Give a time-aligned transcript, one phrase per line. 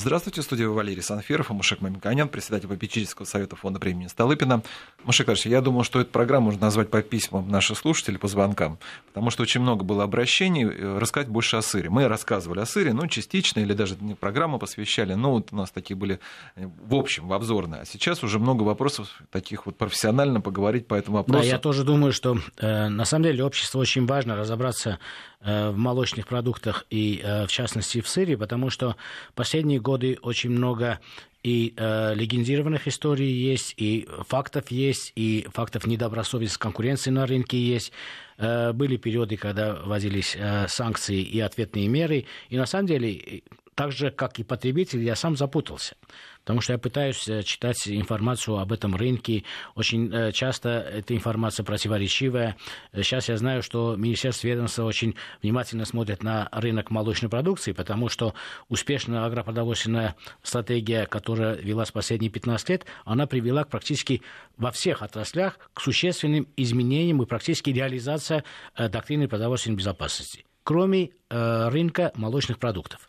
[0.00, 4.62] Здравствуйте, в студии Валерий Санфиров и Мушек Мамиканян, председатель попечительского совета фонда премии Столыпина.
[5.04, 8.78] Мушек Ильич, я думаю, что эту программу можно назвать по письмам наших слушателей, по звонкам,
[9.08, 11.90] потому что очень много было обращений э, рассказать больше о сыре.
[11.90, 15.70] Мы рассказывали о сыре, ну, частично, или даже не программу посвящали, но вот у нас
[15.70, 16.18] такие были
[16.56, 17.82] э, в общем, в обзорные.
[17.82, 21.42] А сейчас уже много вопросов таких вот профессионально поговорить по этому вопросу.
[21.42, 24.98] Да, я тоже думаю, что э, на самом деле обществу очень важно разобраться
[25.42, 28.96] в молочных продуктах и, э, в частности, в сыре, потому что
[29.34, 31.00] последние годы очень много
[31.42, 37.92] и э, легендированных историй есть, и фактов есть, и фактов недобросовестной конкуренции на рынке есть.
[38.36, 42.26] Э, были периоды, когда вводились э, санкции и ответные меры.
[42.50, 43.42] И на самом деле,
[43.74, 45.96] так же, как и потребитель, я сам запутался
[46.44, 49.44] потому что я пытаюсь э, читать информацию об этом рынке.
[49.74, 52.56] Очень э, часто эта информация противоречивая.
[52.92, 58.34] Сейчас я знаю, что Министерство ведомства очень внимательно смотрит на рынок молочной продукции, потому что
[58.68, 64.22] успешная агропродовольственная стратегия, которая велась последние 15 лет, она привела практически
[64.56, 72.10] во всех отраслях к существенным изменениям и практически реализация э, доктрины продовольственной безопасности, кроме рынка
[72.16, 73.08] молочных продуктов.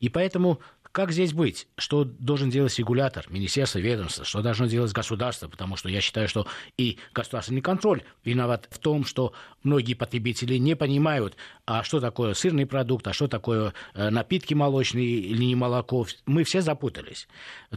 [0.00, 0.60] И поэтому
[0.94, 1.66] как здесь быть?
[1.76, 4.24] Что должен делать регулятор, министерство, ведомство?
[4.24, 5.48] Что должно делать государство?
[5.48, 6.46] Потому что я считаю, что
[6.78, 9.32] и государственный контроль виноват в том, что
[9.64, 11.36] многие потребители не понимают,
[11.66, 16.06] а что такое сырный продукт, а что такое э, напитки молочные или не молоко.
[16.26, 17.26] Мы все запутались.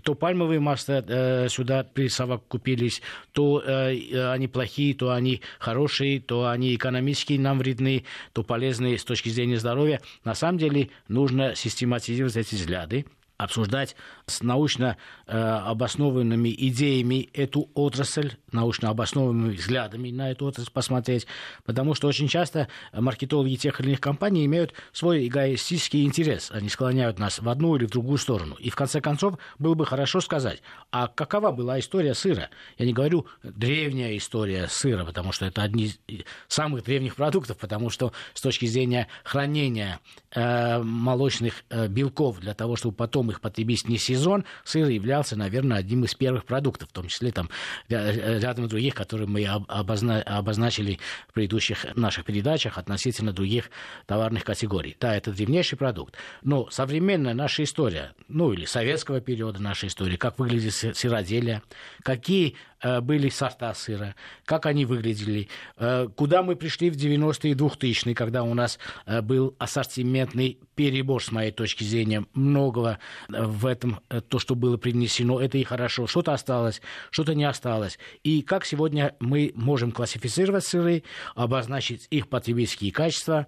[0.03, 6.75] То пальмовые масла э, сюда присовокупились, то э, они плохие, то они хорошие, то они
[6.75, 10.01] экономически нам вредны, то полезные с точки зрения здоровья.
[10.23, 13.06] На самом деле нужно систематизировать эти взгляды
[13.37, 13.95] обсуждать
[14.27, 21.25] с научно э, обоснованными идеями эту отрасль, научно обоснованными взглядами на эту отрасль посмотреть,
[21.63, 27.19] потому что очень часто маркетологи тех или иных компаний имеют свой эгоистический интерес, они склоняют
[27.19, 28.55] нас в одну или в другую сторону.
[28.55, 32.49] И в конце концов было бы хорошо сказать, а какова была история сыра?
[32.77, 37.89] Я не говорю древняя история сыра, потому что это одни из самых древних продуктов, потому
[37.89, 40.01] что с точки зрения хранения
[40.35, 46.03] э, молочных э, белков для того, чтобы потом их потребительский сезон, сыр являлся, наверное, одним
[46.03, 47.49] из первых продуктов, в том числе там
[47.87, 50.21] рядом других, которые мы обозна...
[50.21, 53.69] обозначили в предыдущих наших передачах относительно других
[54.05, 54.97] товарных категорий.
[54.99, 56.15] Да, это древнейший продукт.
[56.43, 61.61] Но современная наша история, ну или советского периода нашей истории, как выглядит сыроделие,
[62.03, 62.55] какие
[63.01, 64.15] были сорта сыра,
[64.45, 69.21] как они выглядели, э, куда мы пришли в 90-е и 2000-е, когда у нас э,
[69.21, 72.99] был ассортиментный перебор, с моей точки зрения, многого
[73.29, 73.99] в этом,
[74.29, 76.07] то, что было принесено, это и хорошо.
[76.07, 77.97] Что-то осталось, что-то не осталось.
[78.23, 81.03] И как сегодня мы можем классифицировать сыры,
[81.35, 83.47] обозначить их потребительские качества,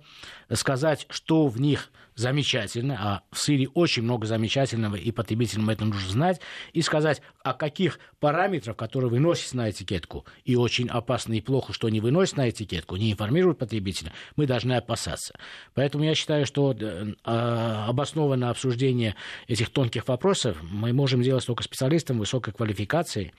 [0.51, 6.09] сказать, что в них замечательно, а в сыре очень много замечательного, и потребителям это нужно
[6.09, 6.41] знать,
[6.73, 11.87] и сказать, о каких параметрах, которые выносятся на этикетку, и очень опасно и плохо, что
[11.87, 15.33] не выносят на этикетку, не информируют потребителя, мы должны опасаться.
[15.73, 19.15] Поэтому я считаю, что э, а, обоснованное обсуждение
[19.47, 23.33] этих тонких вопросов мы можем делать только специалистам высокой квалификации,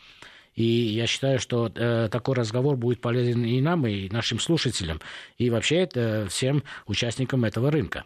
[0.54, 5.00] и я считаю, что э, такой разговор будет полезен и нам, и нашим слушателям,
[5.36, 8.04] и вообще это всем участникам этого рынка.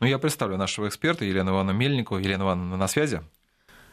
[0.00, 2.18] Ну, я представлю нашего эксперта Елену Ивановну Мельникову.
[2.18, 3.20] Елена Ивановна на связи?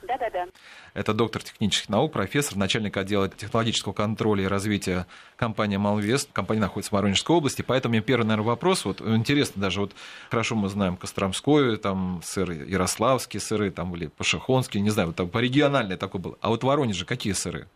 [0.09, 0.47] Да-да-да.
[0.95, 6.29] Это доктор технических наук, профессор, начальник отдела технологического контроля и развития компании «Малвест».
[6.33, 8.85] Компания находится в Воронежской области, поэтому мне первый, наверное, вопрос.
[8.85, 9.91] Вот интересно даже, вот
[10.31, 15.29] хорошо мы знаем Костромской, там сыры Ярославские сыры, там были Пашихонские, не знаю, вот там
[15.29, 16.37] по региональной такой был.
[16.41, 17.67] А вот в Воронеже какие сыры?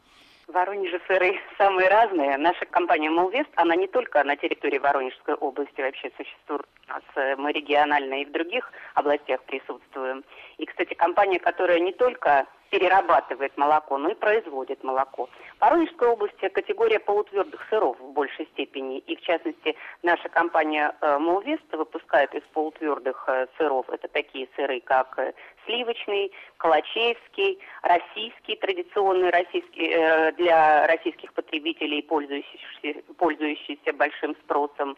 [0.47, 2.37] В Воронеже сыры самые разные.
[2.37, 6.65] Наша компания «Молвест», она не только на территории Воронежской области вообще существует.
[6.87, 10.25] У нас э, мы регионально и в других областях присутствуем.
[10.57, 15.29] И, кстати, компания, которая не только перерабатывает молоко, но и производит молоко.
[15.57, 18.97] В Воронежской области категория полутвердых сыров в большей степени.
[18.97, 23.87] И, в частности, наша компания э, «Молвест» выпускает из полутвердых э, сыров.
[23.91, 25.33] Это такие сыры, как э,
[25.67, 34.97] сливочный, калачевский, российский, традиционный российский, для российских потребителей, пользующийся, пользующийся большим спросом.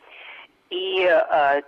[0.69, 1.61] И э,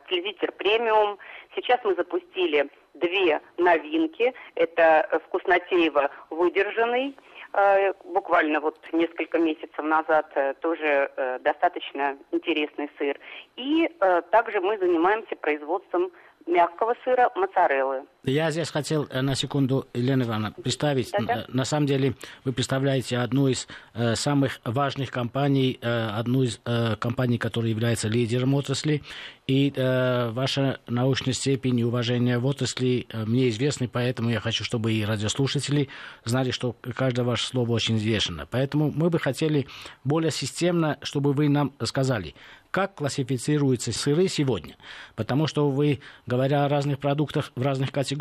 [0.58, 1.18] премиум.
[1.54, 4.34] Сейчас мы запустили две новинки.
[4.56, 7.16] Это вкуснотеево выдержанный,
[7.54, 13.20] э, буквально вот несколько месяцев назад э, тоже э, достаточно интересный сыр.
[13.56, 13.90] И
[14.32, 16.12] также мы занимаемся производством
[16.46, 18.06] мягкого сыра моцареллы.
[18.28, 21.12] Я здесь хотел э, на секунду, Елена Ивановна, представить.
[21.12, 21.44] Да-да.
[21.44, 22.14] Э, на самом деле
[22.44, 28.10] вы представляете одну из э, самых важных компаний, э, одну из э, компаний, которая является
[28.10, 29.02] лидером отрасли.
[29.48, 34.66] И э, ваша научная степень и уважение в отрасли э, мне известны, поэтому я хочу,
[34.66, 35.88] чтобы и радиослушатели
[36.26, 38.46] знали, что каждое ваше слово очень взвешено.
[38.52, 39.68] Поэтому мы бы хотели
[40.04, 42.36] более системно, чтобы вы нам сказали,
[42.72, 44.76] как классифицируются сыры сегодня.
[45.16, 48.17] Потому что вы, говоря о разных продуктах в разных категориях,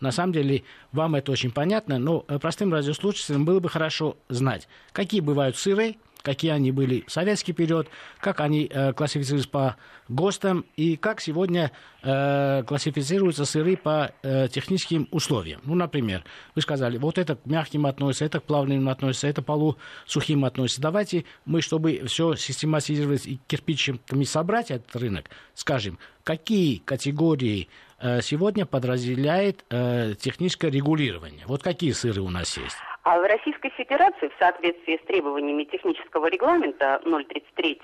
[0.00, 4.68] на самом деле вам это очень понятно, но э, простым радиослушателям было бы хорошо знать,
[4.92, 5.96] какие бывают сыры,
[6.26, 7.86] какие они были в советский период,
[8.18, 9.76] как они э, классифицируются по
[10.08, 11.70] ГОСТам и как сегодня
[12.02, 15.60] э, классифицируются сыры по э, техническим условиям.
[15.62, 16.24] Ну, например,
[16.56, 20.82] вы сказали, вот это к мягким относится, это к плавленным относится, это полусухим относится.
[20.82, 27.68] Давайте мы, чтобы все систематизировать и кирпичиками собрать этот рынок, скажем, какие категории
[28.20, 31.44] сегодня подразделяет э, техническое регулирование?
[31.46, 32.76] Вот какие сыры у нас есть?
[33.02, 37.80] А в Российской Федерации в соответствии с требованиями технического регламента 033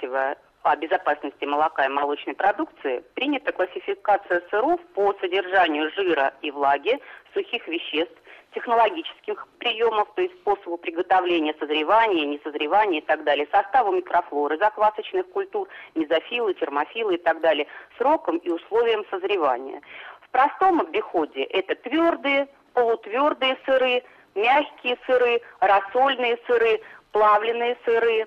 [0.63, 6.99] о безопасности молока и молочной продукции принята классификация сыров по содержанию жира и влаги,
[7.35, 8.15] сухих веществ,
[8.55, 15.69] технологических приемов, то есть способу приготовления, созревания, несозревания и так далее, составу микрофлоры, заквасочных культур,
[15.95, 17.67] мезофилы, термофилы и так далее,
[17.99, 19.81] сроком и условиям созревания.
[20.23, 24.03] В простом обиходе это твердые, полутвердые сыры,
[24.35, 26.81] мягкие сыры, рассольные сыры,
[27.13, 28.27] плавленые сыры.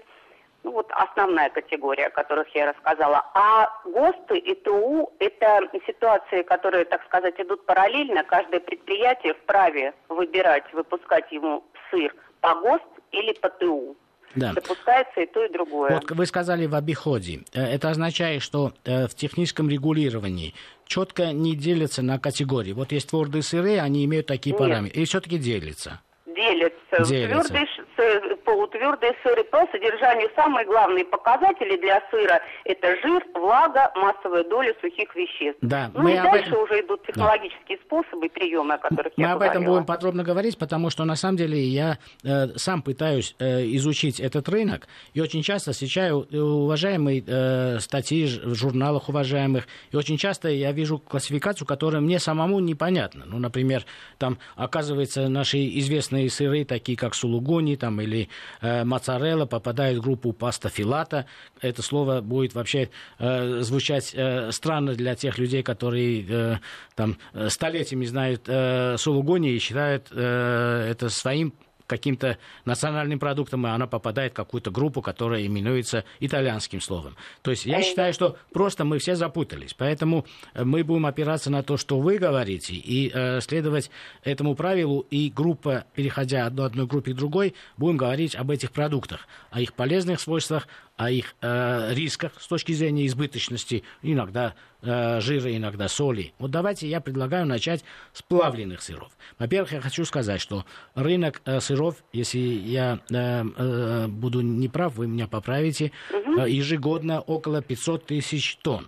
[0.65, 3.23] Ну, вот основная категория, о которых я рассказала.
[3.35, 8.23] А ГОСТы и ТУ– это ситуации, которые, так сказать, идут параллельно.
[8.23, 12.81] Каждое предприятие вправе выбирать, выпускать ему сыр по ГОСТ
[13.11, 13.95] или по ТУ.
[14.33, 14.53] Да.
[14.53, 15.91] Допускается и то, и другое.
[15.91, 17.41] Вот вы сказали в обиходе.
[17.53, 20.55] Э, Это означает, что э, в техническом регулировании
[20.87, 22.73] четко не делятся на категории.
[22.73, 24.59] Вот есть твердые сыры, они имеют такие Нет.
[24.59, 24.99] параметры.
[24.99, 26.01] И все-таки делятся.
[26.25, 27.03] делятся.
[27.03, 27.53] Делятся.
[27.95, 34.73] Твердые, полутвердые сыры по содержанию самые главные показатели для сыра это жир, влага, массовая доля
[34.81, 35.59] сухих веществ.
[35.61, 39.23] Да, ну мы и дальше этом- уже идут технологические способы и приемы, о которых Мы
[39.23, 43.35] я об этом будем подробно говорить, потому что на самом деле я э, сам пытаюсь
[43.39, 49.67] э, изучить этот рынок и очень часто встречаю э, уважаемые э, статьи в журналах уважаемых,
[49.91, 53.23] и очень часто я вижу классификацию, которая мне самому непонятна.
[53.25, 53.85] Ну, например,
[54.17, 58.29] там оказывается наши известные сыры, такие как сулугуни там, или
[58.61, 61.25] моцарелла, попадают в группу паста филата.
[61.61, 62.89] Это слово будет вообще
[63.19, 66.57] э, звучать э, странно для тех людей, которые э,
[66.95, 71.53] там э, столетиями знают э, сулугуни и считают э, это своим
[71.87, 77.15] каким-то национальным продуктом, и она попадает в какую-то группу, которая именуется итальянским словом.
[77.41, 79.73] То есть я считаю, что просто мы все запутались.
[79.73, 83.91] Поэтому э, мы будем опираться на то, что вы говорите, и э, следовать
[84.23, 89.27] этому правилу, и группа, переходя от одной группы к другой, будем говорить об этих продуктах,
[89.51, 90.67] о их полезных свойствах,
[90.97, 96.33] о их э, рисках с точки зрения избыточности, иногда э, жира, иногда соли.
[96.39, 97.83] Вот давайте я предлагаю начать
[98.13, 99.11] с плавленных сыров.
[99.37, 105.07] Во-первых, я хочу сказать, что рынок э, сыров, если я э, э, буду неправ, вы
[105.07, 108.87] меня поправите, э, ежегодно около 500 тысяч тонн.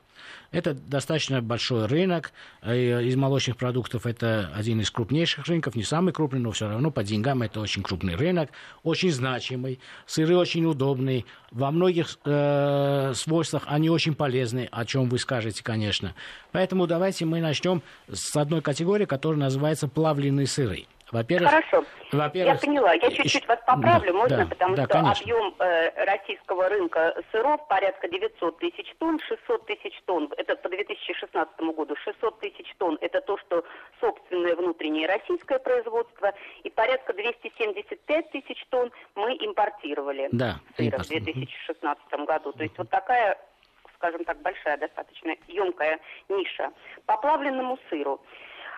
[0.52, 2.32] Это достаточно большой рынок.
[2.62, 6.92] Э, Из молочных продуктов это один из крупнейших рынков, не самый крупный, но все равно
[6.92, 8.50] по деньгам это очень крупный рынок,
[8.84, 9.80] очень значимый.
[10.06, 11.26] Сыры очень удобные.
[11.52, 16.16] Во многих э, свойствах они очень полезны, о чем вы скажете, конечно.
[16.52, 17.82] Поэтому давайте мы начнем
[18.12, 20.88] с одной категории, которая называется плавленые сыры.
[21.12, 21.86] Во-первых, Хорошо.
[22.12, 22.94] во-первых, Я поняла.
[22.94, 24.38] Я чуть-чуть вас поправлю, Да, можно?
[24.38, 25.24] да, потому да, что конечно.
[25.24, 31.60] объем э, российского рынка сыров порядка 900 тысяч тонн, 600 тысяч тонн, это по 2016
[31.76, 33.64] году, 600 тысяч тонн, это то, что
[34.02, 36.34] собственное внутреннее российское производство,
[36.64, 42.52] и порядка 275 тысяч тонн мы импортировали Да, сыра в 2016 году.
[42.52, 43.38] То есть вот такая
[43.98, 46.00] скажем так, большая, достаточно емкая
[46.30, 46.72] ниша.
[47.06, 48.22] По плавленному сыру.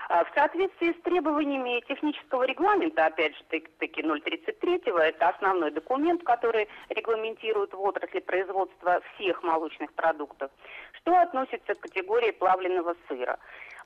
[0.10, 6.24] А, В соответствии с требованиями технического регламента, опять же, так- таки 033, это основной документ,
[6.24, 10.50] который регламентирует в отрасли производства всех молочных продуктов,
[10.94, 13.38] что относится к категории плавленного сыра.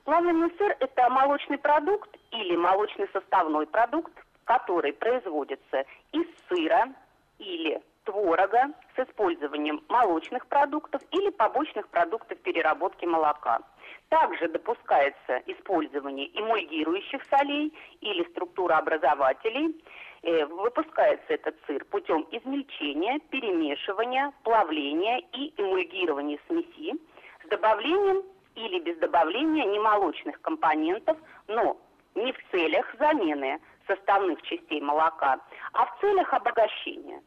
[0.05, 4.13] Плавленый сыр– это молочный продукт или молочный составной продукт,
[4.45, 6.87] который производится из сыра
[7.37, 13.61] или творога с использованием молочных продуктов или побочных продуктов переработки молока.
[14.09, 19.75] Также допускается использование эмульгирующих солей или структурообразователей.
[20.21, 26.93] Э, Выпускается этот сыр путем измельчения, перемешивания, плавления и эмульгирования смеси
[27.43, 28.23] с добавлением
[28.55, 31.17] или без добавления немолочных компонентов,
[31.47, 31.77] но
[32.15, 35.39] не в целях замены составных частей молока,
[35.73, 37.21] а в целях обогащения.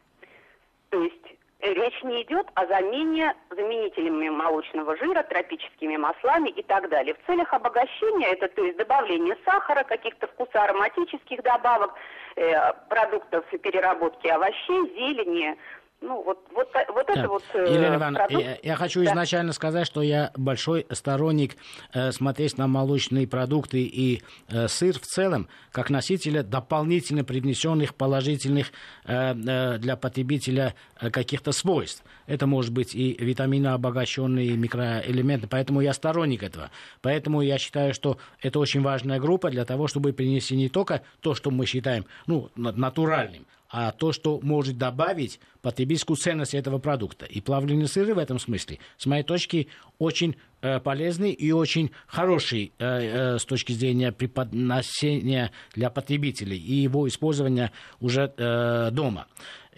[0.96, 6.88] То есть э, речь не идет о замене заменителями молочного жира, тропическими маслами и так
[6.88, 7.14] далее.
[7.14, 11.92] В целях обогащения это то есть добавление сахара, каких-то вкусоароматических добавок,
[12.36, 15.58] э, продуктов переработки овощей, зелени,
[16.02, 17.12] ну, вот, вот, вот да.
[17.14, 17.42] это вот...
[17.54, 19.10] Э, Елена Ивановна, я, я хочу да.
[19.10, 21.56] изначально сказать, что я большой сторонник
[21.94, 28.72] э, смотреть на молочные продукты и э, сыр в целом как носителя дополнительно привнесенных положительных
[29.04, 32.04] э, э, для потребителя э, каких-то свойств.
[32.26, 36.70] Это может быть и витаминообогащенные микроэлементы, поэтому я сторонник этого.
[37.00, 41.34] Поэтому я считаю, что это очень важная группа для того, чтобы принести не только то,
[41.34, 47.26] что мы считаем ну, натуральным, а то, что может добавить потребительскую ценность этого продукта.
[47.26, 49.68] И плавленые сыры в этом смысле, с моей точки,
[49.98, 56.74] очень э, полезный и очень хороший э, э, с точки зрения преподношения для потребителей и
[56.74, 59.26] его использования уже э, дома.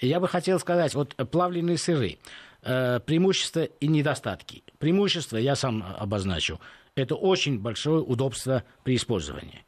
[0.01, 2.19] Я бы хотел сказать, вот плавленые сыры,
[2.63, 4.63] э, преимущества и недостатки.
[4.79, 6.61] Преимущества я сам обозначу.
[6.95, 9.65] Это очень большое удобство при использовании.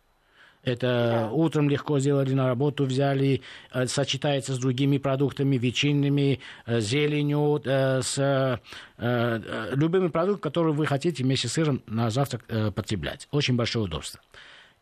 [0.62, 1.33] Это да.
[1.33, 3.40] утром легко сделали на работу, взяли,
[3.73, 8.61] э, сочетается с другими продуктами, ветчинными, э, зеленью, э, с
[8.99, 13.29] любыми продуктами, которые вы хотите вместе с сыром на завтрак потреблять.
[13.31, 14.21] Очень большое удобство.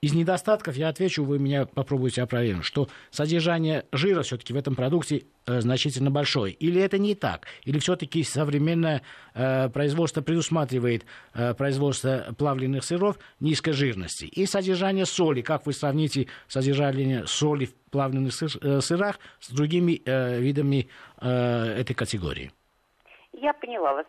[0.01, 5.25] Из недостатков я отвечу, вы меня попробуйте опровергнуть, что содержание жира все-таки в этом продукте
[5.45, 6.53] э, значительно большое.
[6.53, 7.49] Или это не так?
[7.65, 9.03] Или все-таки современное
[9.35, 14.27] э, производство предусматривает э, производство плавленых сыров низкой жирности?
[14.27, 20.01] И содержание соли, как вы сравните содержание соли в плавленных сыр, э, сырах с другими
[20.05, 20.89] э, видами
[21.21, 21.29] э,
[21.81, 22.53] этой категории?
[23.33, 24.07] Я поняла вас.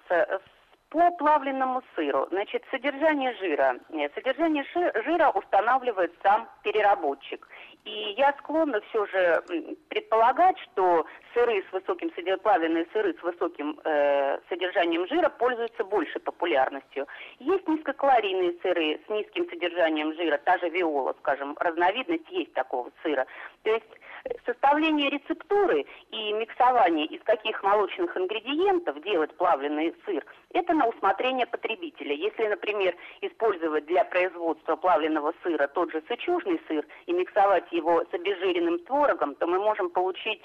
[0.90, 3.78] Э, по плавленному сыру, значит, содержание жира.
[3.90, 4.66] Нет, содержание
[5.06, 7.48] жира устанавливает сам переработчик.
[7.86, 9.44] И я склонна все же
[9.90, 17.08] предполагать, что сыры с высоким плавленые сыры с высоким э, содержанием жира пользуются большей популярностью.
[17.40, 23.26] Есть низкокалорийные сыры с низким содержанием жира, та же виола, скажем, разновидность есть такого сыра.
[23.64, 23.99] То есть
[24.46, 32.14] составление рецептуры и миксование из каких молочных ингредиентов делать плавленый сыр, это на усмотрение потребителя.
[32.14, 38.14] Если, например, использовать для производства плавленного сыра тот же сычужный сыр и миксовать его с
[38.14, 40.42] обезжиренным творогом, то мы можем получить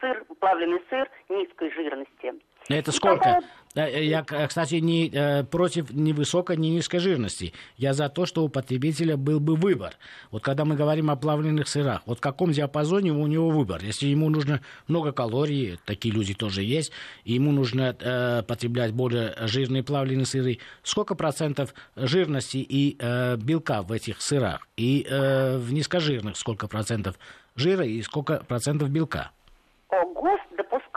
[0.00, 2.34] сыр, плавленый сыр низкой жирности.
[2.68, 3.28] Это сколько?
[3.28, 3.40] Э,
[3.74, 7.52] я, кстати, не э, против ни высокой, ни низкой жирности.
[7.76, 9.94] Я за то, что у потребителя был бы выбор.
[10.32, 13.82] Вот когда мы говорим о плавленных сырах, вот в каком диапазоне у него выбор?
[13.84, 16.90] Если ему нужно много калорий, такие люди тоже есть,
[17.24, 23.82] и ему нужно э, потреблять более жирные плавленые сыры, сколько процентов жирности и э, белка
[23.82, 24.66] в этих сырах?
[24.76, 27.16] И э, в низкожирных сколько процентов
[27.54, 29.30] жира и сколько процентов белка?
[29.90, 30.49] ГОСТ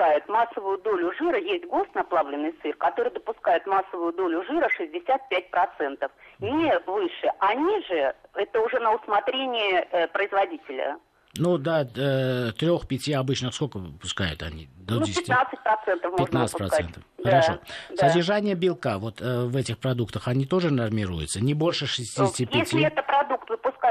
[0.04, 6.12] допускает массовую долю жира, есть ГОСТ на плавленый сыр, который допускает массовую долю жира 65%.
[6.40, 10.98] Не выше, а ниже это уже на усмотрение э, производителя.
[11.36, 14.70] Ну да, э, трех-пяти обычно сколько выпускают они?
[14.76, 15.28] До ну, 10?
[15.28, 17.04] 15% 15 процентов.
[17.24, 17.60] Хорошо.
[17.90, 21.44] Да, Содержание белка вот э, в этих продуктах, они тоже нормируются?
[21.44, 22.54] Не больше 65?
[22.54, 23.43] Если это продукт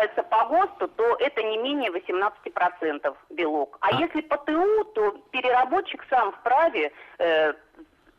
[0.03, 3.79] выпускается по ГОСТу, то это не менее 18% белок.
[3.81, 7.53] А, а если по ТУ, то переработчик сам вправе э,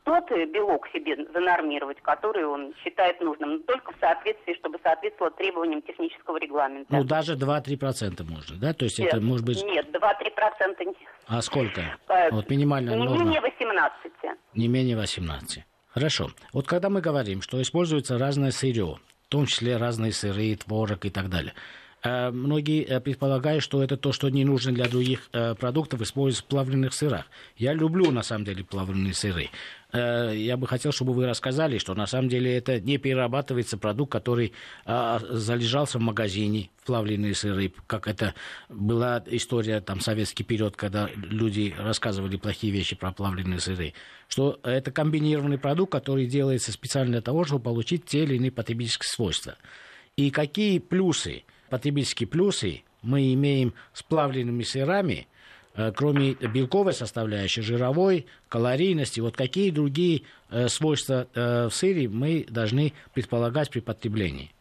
[0.03, 5.81] тот белок себе занормировать, который он считает нужным, но только в соответствии, чтобы соответствовало требованиям
[5.81, 6.93] технического регламента.
[6.93, 8.73] Ну, даже 2-3% можно, да?
[8.73, 9.63] То есть нет, это может быть...
[9.63, 10.95] Нет, 2-3% нет.
[11.27, 11.81] А сколько?
[12.09, 13.17] Э, вот минимальная не норма?
[13.17, 14.11] Не менее 18.
[14.55, 15.63] Не менее 18.
[15.87, 16.29] Хорошо.
[16.53, 18.97] Вот когда мы говорим, что используется разное сырье,
[19.33, 21.53] том числе разные сыры, творог и так далее,
[22.03, 26.47] э, Многие э, предполагают, что это то, что не нужно для других продуктов, использовать в
[26.47, 27.25] плавленных сырах.
[27.57, 29.49] Я люблю, на самом деле, плавленые сыры.
[29.93, 34.12] Э, я бы хотел, чтобы вы рассказали, что на самом деле это не перерабатывается продукт,
[34.12, 34.53] который
[34.85, 38.33] а, залежался в магазине, в плавленые сыры, как это
[38.69, 43.93] была история там советский период, когда люди рассказывали плохие вещи про плавленые сыры,
[44.27, 49.09] что это комбинированный продукт, который делается специально для того, чтобы получить те или иные потребительские
[49.09, 49.57] свойства.
[50.17, 55.27] И какие плюсы, потребительские плюсы мы имеем с плавленными сырами–
[55.95, 62.93] кроме белковой составляющей, жировой, калорийности, вот какие другие э, свойства э, в сыре мы должны
[63.13, 64.51] предполагать при потреблении?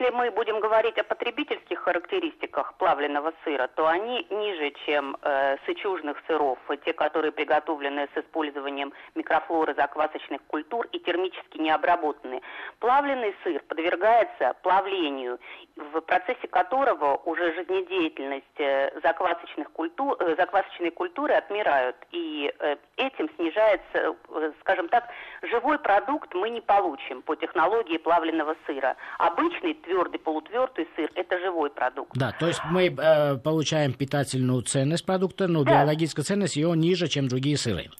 [0.00, 6.16] Если мы будем говорить о потребительских характеристиках плавленного сыра, то они ниже, чем э, сычужных
[6.26, 12.40] сыров, те, которые приготовлены с использованием микрофлоры заквасочных культур и термически не обработанные.
[12.78, 15.38] Плавленый сыр подвергается плавлению,
[15.76, 23.28] в процессе которого уже жизнедеятельность э, заквасочных культур, э, заквасочной культуры отмирают, и э, этим
[23.36, 25.10] снижается, э, скажем так,
[25.42, 28.96] живой продукт мы не получим по технологии плавленного сыра.
[29.18, 32.12] Обычный твердый, полутвердый сыр– это живой продукт.
[32.14, 35.72] Да, то есть мы э, получаем питательную ценность продукта, но да.
[35.72, 37.90] биологическая ценность ее ниже, чем другие сыры.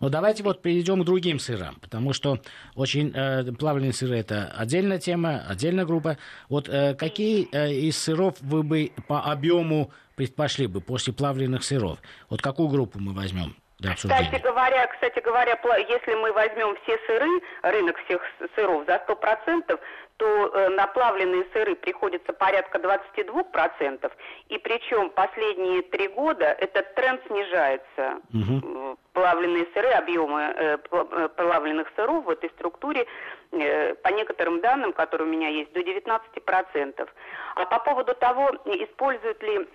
[0.00, 2.38] Но давайте вот перейдем к другим сырам, потому что
[2.74, 6.18] очень э, плавленые сыры это отдельная тема, отдельная группа.
[6.48, 12.00] Вот э, какие э, из сыров вы бы по объему предпочли бы после плавленных сыров?
[12.28, 13.54] Вот какую группу мы возьмем?
[13.92, 18.22] Кстати говоря, кстати говоря, если мы возьмем все сыры, рынок всех
[18.54, 19.78] сыров за 100%,
[20.16, 24.12] то э, на плавленые сыры приходится порядка 22%,
[24.48, 28.20] и причем последние три года этот тренд снижается.
[28.32, 28.98] Угу.
[29.12, 30.78] Плавленые сыры, объемы э,
[31.36, 33.06] плавленных сыров в этой структуре,
[33.50, 37.08] по некоторым данным, которые у меня есть, до 19%.
[37.54, 39.68] А по поводу того, используют ли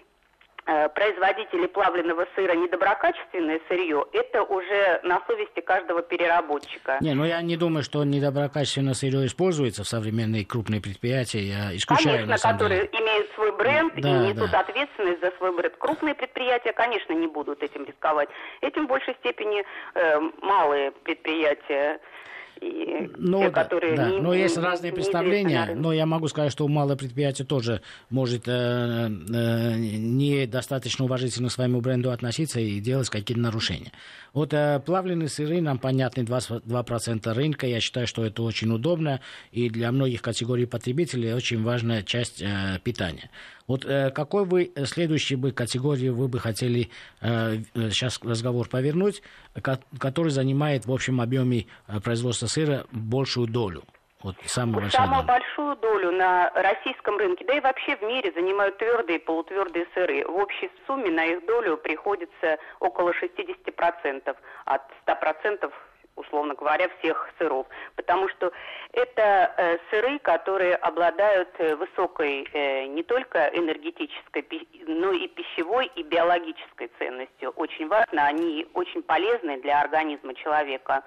[0.65, 6.97] производители плавленного сыра недоброкачественное сырье, это уже на совести каждого переработчика.
[7.01, 11.39] Не, ну я не думаю, что недоброкачественное сырье используется в современные крупные предприятия.
[11.39, 13.03] Я исключаю, конечно, которые деле.
[13.03, 14.59] имеют свой бренд да, и несут да.
[14.61, 15.75] ответственность за свой бренд.
[15.77, 18.29] Крупные предприятия, конечно, не будут этим рисковать.
[18.61, 19.63] Этим в большей степени
[19.95, 21.99] э, малые предприятия
[22.61, 24.09] и ну, те, которые да.
[24.09, 27.81] не, Но есть не, разные не представления, но я могу сказать, что малое предприятие тоже
[28.09, 33.91] может э, э, недостаточно уважительно к своему бренду относиться и делать какие-то нарушения.
[34.33, 37.67] Вот э, плавленые сыры нам понятны 2%, 2% рынка.
[37.67, 42.79] Я считаю, что это очень удобно и для многих категорий потребителей очень важная часть э,
[42.83, 43.29] питания.
[43.69, 46.89] Вот э, какой вы э, следующей бы категории вы бы хотели
[47.21, 49.21] э, э сейчас разговор повернуть,
[49.99, 51.67] который занимает в общем объеме
[52.03, 53.83] производства сыра большую долю?
[54.23, 59.19] Вот самую, самую большую долю на российском рынке, да и вообще в мире занимают твердые
[59.19, 60.25] и полутвердые сыры.
[60.25, 64.35] В общей сумме на их долю приходится около 60%
[64.65, 65.71] от 100%
[66.19, 67.65] условно говоря, всех сыров.
[67.95, 68.51] Потому что
[68.93, 74.45] это э, сыры, которые обладают э, высокой э, не только энергетической,
[74.87, 77.51] но и пищевой и биологической ценностью.
[77.51, 81.03] Очень важно, они очень полезны для организма человека.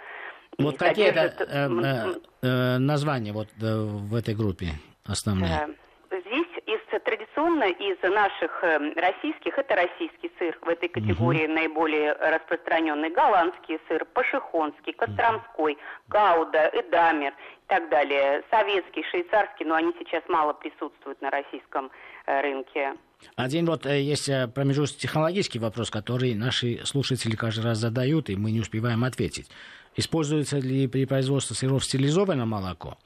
[0.59, 4.69] Вот какие это э, э, э, названия вот э, в этой группе
[5.05, 5.77] основные?
[6.11, 6.52] Здесь
[7.01, 11.53] традиционно из наших э, российских это российский сыр в этой категории угу.
[11.53, 15.79] наиболее распространенный голландский сыр, пашихонский, костромской,
[16.09, 21.91] гауда, эдамер и так далее, советский, швейцарский, но они сейчас мало присутствуют на российском
[22.27, 22.95] рынке.
[23.37, 28.61] Один вот есть промежуточный технологический вопрос, который наши слушатели каждый раз задают, и мы не
[28.61, 29.49] успеваем ответить.
[29.97, 32.97] Используется ли при производстве сыров стилизованное молоко?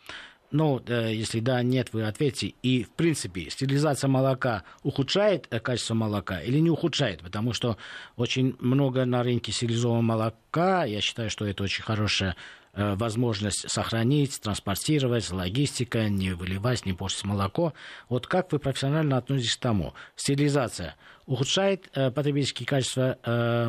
[0.53, 2.55] Ну, если да, нет, вы ответьте.
[2.63, 7.21] И, в принципе, стерилизация молока ухудшает э, качество молока или не ухудшает?
[7.21, 7.77] Потому что
[8.17, 10.85] очень много на рынке стерилизованного молока.
[10.85, 12.37] Я считаю, что это очень хорошая
[12.75, 17.75] э, возможность сохранить, транспортировать, логистика, не выливать, не портить молоко.
[18.09, 19.95] Вот как вы профессионально относитесь к тому?
[20.15, 20.95] Стерилизация
[21.27, 23.19] ухудшает потребительские качества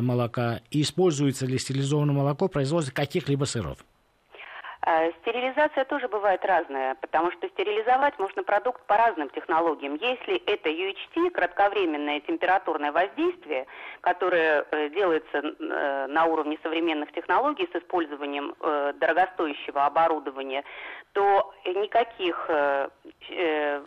[0.00, 3.84] молока и используется ли стерилизованное молоко в производстве каких-либо сыров?
[4.88, 9.96] Э, стерилизация тоже бывает разная, потому что стерилизовать можно продукт по разным технологиям.
[9.96, 13.66] Если это UHT, кратковременное температурное воздействие,
[14.00, 18.54] которое э, делается э, на уровне современных технологий с использованием
[18.98, 20.64] дорогостоящего оборудования,
[21.12, 22.48] то никаких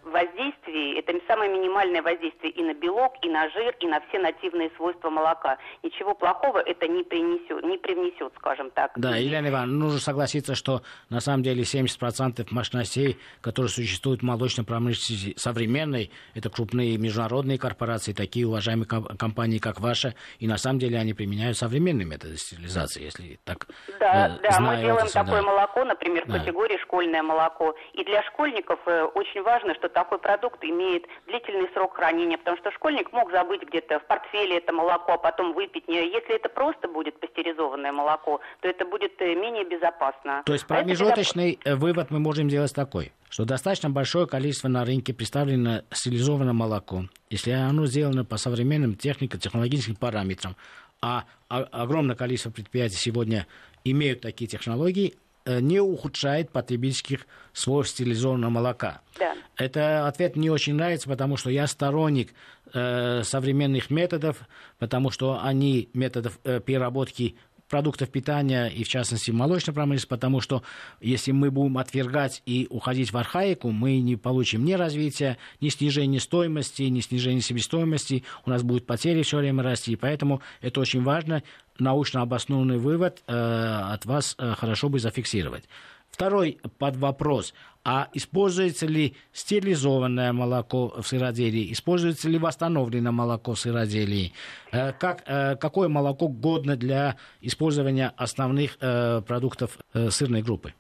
[0.04, 4.70] воздействий, это самое минимальное воздействие и на белок, и на жир, и на все нативные
[4.76, 5.58] свойства молока.
[5.84, 8.92] Ничего плохого это не принесет, не привнесет, скажем так.
[8.96, 14.66] Да, Елена Ивановна, нужно согласиться, что на самом деле 70% мощностей, которые существуют в молочной
[14.66, 20.98] промышленности современной, это крупные международные корпорации, такие уважаемые компании, как ваша, и на самом деле
[20.98, 23.68] они применяют современные методы стерилизации, если так
[24.00, 25.48] Да, э, да, мы делаем это, такое да.
[25.48, 26.40] молоко, например, в да.
[26.40, 27.76] категории школьное молоко.
[27.94, 32.72] И для школьников э, очень важно, что такой продукт имеет длительный срок хранения, потому что
[32.72, 35.84] школьник мог забыть где-то в портфеле это молоко, а потом выпить.
[35.88, 40.44] Если это просто будет пастеризованное молоко, то это будет э, менее безопасно.
[40.46, 45.14] То есть Промежуточный э, вывод мы можем сделать такой, что достаточно большое количество на рынке
[45.14, 50.56] представлено стерилизованное молоко, если оно сделано по современным технико-технологическим параметрам,
[51.02, 53.46] а огромное количество предприятий сегодня
[53.84, 55.16] имеют такие технологии,
[55.46, 59.02] не ухудшает потребительских свойств стерилизованного молока.
[59.18, 59.36] Да.
[59.58, 62.34] Это ответ не очень нравится, потому что я сторонник
[62.74, 64.38] э, современных методов,
[64.80, 67.36] потому что они методов э, переработки
[67.72, 70.62] продуктов питания и, в частности, молочной промышленности, потому что
[71.00, 76.20] если мы будем отвергать и уходить в архаику, мы не получим ни развития, ни снижения
[76.20, 81.42] стоимости, ни снижения себестоимости, у нас будут потери все время расти, поэтому это очень важно,
[81.80, 85.64] научно обоснованный вывод э, от вас э, хорошо бы зафиксировать.
[86.12, 87.54] Второй под вопрос.
[87.84, 91.72] А используется ли стерилизованное молоко в сыроделии?
[91.72, 94.34] Используется ли восстановленное молоко в сыроделии?
[94.72, 100.74] Э, как, э, какое молоко годно для использования основных э, продуктов сырной группы?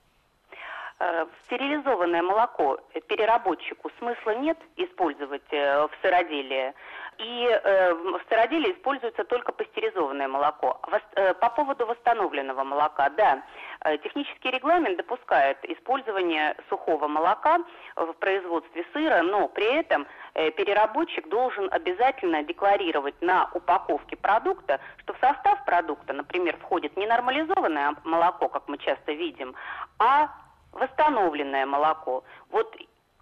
[1.45, 6.73] Стерилизованное молоко переработчику смысла нет использовать в сыроделии
[7.17, 10.79] и э, в сыроделии используется только пастеризованное молоко.
[10.87, 13.43] Вос, э, по поводу восстановленного молока, да,
[13.85, 17.59] э, технический регламент допускает использование сухого молока
[17.95, 25.13] в производстве сыра, но при этом э, переработчик должен обязательно декларировать на упаковке продукта, что
[25.13, 29.55] в состав продукта, например, входит не нормализованное молоко, как мы часто видим,
[29.99, 30.29] а
[30.71, 32.23] восстановленное молоко.
[32.49, 32.75] Вот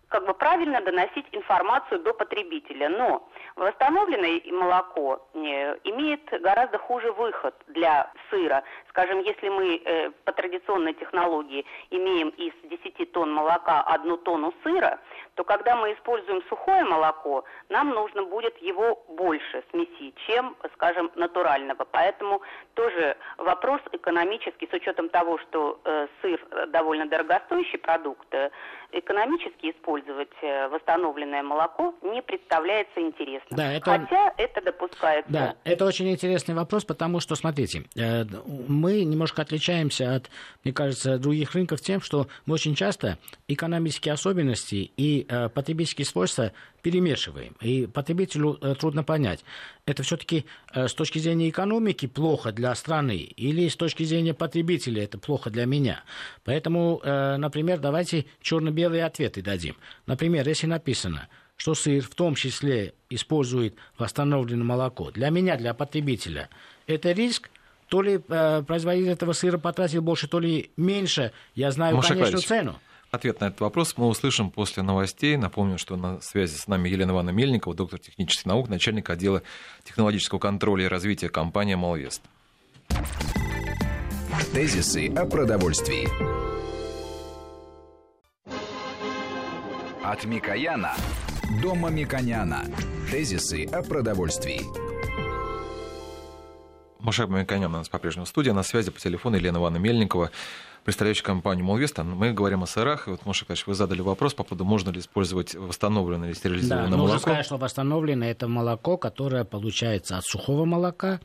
[0.09, 2.89] как бы правильно доносить информацию до потребителя.
[2.89, 8.63] Но восстановленное молоко э, имеет гораздо хуже выход для сыра.
[8.89, 14.99] Скажем, если мы э, по традиционной технологии имеем из 10 тонн молока одну тонну сыра,
[15.35, 21.85] то когда мы используем сухое молоко, нам нужно будет его больше смеси, чем, скажем, натурального.
[21.91, 22.41] Поэтому
[22.73, 28.33] тоже вопрос экономический, с учетом того, что э, сыр довольно дорогостоящий продукт,
[28.91, 33.57] экономически использовать э, восстановленное молоко не представляется интересным.
[33.57, 33.91] Да, это...
[33.91, 35.31] Хотя это допускается.
[35.31, 38.23] Да, это очень интересный вопрос, потому что, смотрите, э,
[38.67, 40.29] мы немножко отличаемся от,
[40.63, 46.51] мне кажется, других рынков тем, что мы очень часто экономические особенности и э, потребительские свойства
[46.81, 47.55] перемешиваем.
[47.61, 49.43] И потребителю трудно понять,
[49.85, 55.17] это все-таки с точки зрения экономики плохо для страны или с точки зрения потребителя это
[55.17, 56.03] плохо для меня.
[56.43, 59.75] Поэтому, например, давайте черно белые ответы дадим.
[60.05, 66.49] Например, если написано, что сыр в том числе использует восстановленное молоко, для меня, для потребителя,
[66.87, 67.49] это риск,
[67.89, 72.41] то ли э, производитель этого сыра потратил больше, то ли меньше, я знаю Маша конечную
[72.43, 72.79] цену.
[73.11, 75.35] Ответ на этот вопрос мы услышим после новостей.
[75.35, 79.41] Напомню, что на связи с нами Елена Ивановна Мельникова, доктор технических наук, начальник отдела
[79.83, 82.21] технологического контроля и развития компании «Молвест».
[84.53, 86.07] Тезисы о продовольствии.
[90.03, 90.93] От Микояна
[91.61, 92.65] до Мамиконяна.
[93.11, 94.88] Тезисы о продовольствии.
[96.99, 98.49] Мушек Мамиконян у нас по-прежнему в студии.
[98.49, 100.31] На связи по телефону Елена Ивановна Мельникова,
[100.83, 102.03] представляющая компанию Молвеста.
[102.03, 103.07] Мы говорим о сырах.
[103.07, 106.89] И вот, Маша, конечно, вы задали вопрос по поводу, можно ли использовать восстановленное или стерилизованное
[106.89, 107.13] да, молоко.
[107.13, 111.21] Нужно сказать, что восстановленное– это молоко, которое получается от сухого молока,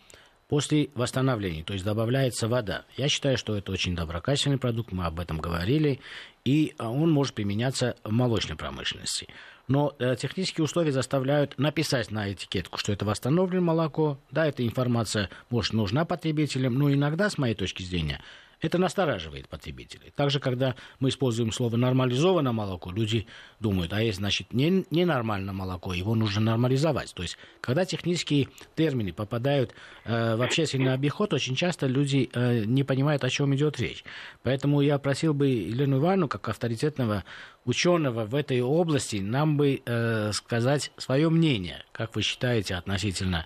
[0.48, 2.84] после восстановления, то есть добавляется вода.
[2.96, 6.00] Я считаю, что это очень доброкачественный продукт, мы об этом говорили,
[6.44, 9.28] и он может применяться в молочной промышленности.
[9.66, 14.18] Но э, технические условия заставляют написать на этикетку, что это восстановленное молоко.
[14.30, 18.20] Да, эта информация, может, нужна потребителям, но иногда, с моей точки зрения,
[18.64, 20.10] это настораживает потребителей.
[20.16, 23.26] Также, когда мы используем слово «нормализованное молоко», люди
[23.60, 27.12] думают, а есть, значит, не, ненормальное молоко, его нужно нормализовать.
[27.14, 29.74] То есть, когда технические термины попадают
[30.04, 34.02] э, в общественный обиход, очень часто люди э, не понимают, о чем идет речь.
[34.42, 37.24] Поэтому я просил бы Елену Ивановну, как авторитетного
[37.66, 43.44] ученого в этой области, нам бы э, сказать свое мнение, как вы считаете, относительно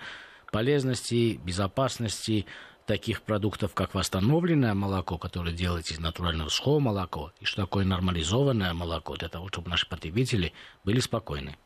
[0.53, 2.47] полезности, безопасности,
[2.89, 8.73] таких продуктов, как восстановленное молоко, которое делается из натурального сухого молока, и что такое нормализованное
[8.73, 10.53] молоко, для того, чтобы наши потребители
[10.85, 11.57] были спокойны.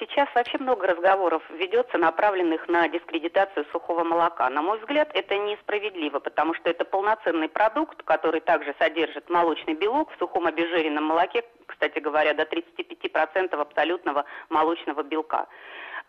[0.00, 4.48] Сейчас вообще много разговоров ведется, направленных на дискредитацию сухого молока.
[4.50, 10.10] На мой взгляд, это несправедливо, потому что это полноценный продукт, который также содержит молочный белок
[10.10, 15.46] в сухом обезжиренном молоке, кстати говоря, до 35% абсолютного молочного белка.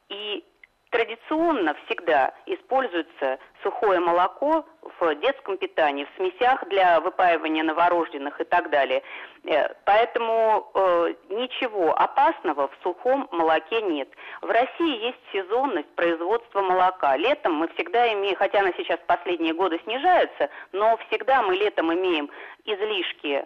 [0.08, 0.46] И
[0.92, 4.66] Традиционно всегда используется сухое молоко
[5.00, 9.02] в детском питании, в смесях для выпаивания новорожденных и так далее.
[9.46, 14.10] Э, поэтому э, ничего опасного в сухом молоке нет.
[14.42, 17.16] В России есть сезонность производства молока.
[17.16, 22.30] Летом мы всегда имеем, хотя она сейчас последние годы снижается, но всегда мы летом имеем
[22.66, 23.46] излишки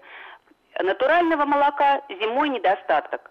[0.80, 3.30] натурального молока, зимой недостаток.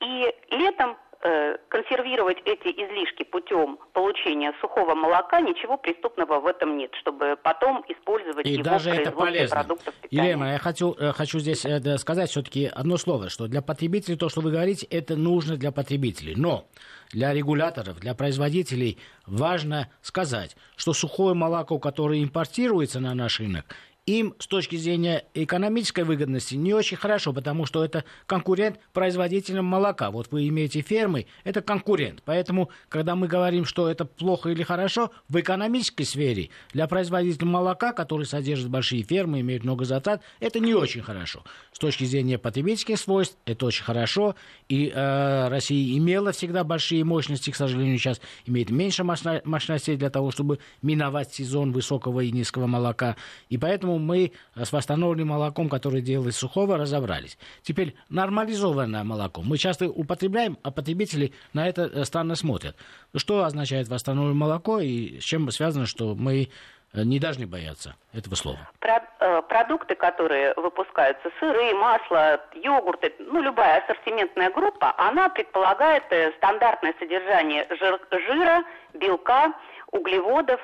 [0.00, 6.90] И летом э, консервировать эти излишки путем получения сухого молока, ничего преступного в этом нет,
[7.00, 9.56] чтобы потом использовать и его даже в это полезно.
[9.56, 10.28] продуктов питания.
[10.30, 14.28] Елена, я хочу, э, хочу здесь э, сказать все-таки одно слово, что для потребителей то,
[14.28, 16.34] что вы говорите, это нужно для потребителей.
[16.36, 16.66] Но
[17.12, 23.64] для регуляторов, для производителей важно сказать, что сухое молоко, которое импортируется на наш рынок,
[24.06, 30.10] им с точки зрения экономической выгодности не очень хорошо, потому что это конкурент производителям молока.
[30.10, 32.22] Вот вы имеете фермы, это конкурент.
[32.24, 37.92] Поэтому, когда мы говорим, что это плохо или хорошо, в экономической сфере для производителя молока,
[37.92, 41.44] который содержит большие фермы, имеет много затрат, это не очень хорошо.
[41.72, 44.34] С точки зрения потребительских свойств, это очень хорошо.
[44.68, 50.30] И э, Россия имела всегда большие мощности, к сожалению, сейчас имеет меньше мощностей для того,
[50.30, 53.16] чтобы миновать сезон высокого и низкого молока.
[53.48, 57.38] И поэтому мы с восстановленным молоком, которое делалось сухого, разобрались.
[57.62, 59.42] Теперь нормализованное молоко.
[59.42, 62.76] Мы часто употребляем, а потребители на это э, странно смотрят.
[63.14, 66.48] Что означает восстановленное молоко и с чем связано, что мы
[66.92, 68.58] э, не должны бояться этого слова.
[68.78, 76.32] Про, э, продукты, которые выпускаются, сыры, масло, йогурты, ну, любая ассортиментная группа, она предполагает э,
[76.38, 79.52] стандартное содержание жир, жира, белка,
[79.92, 80.60] углеводов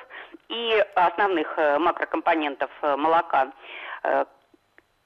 [0.49, 3.51] и основных э, макрокомпонентов э, молока,
[4.03, 4.25] э,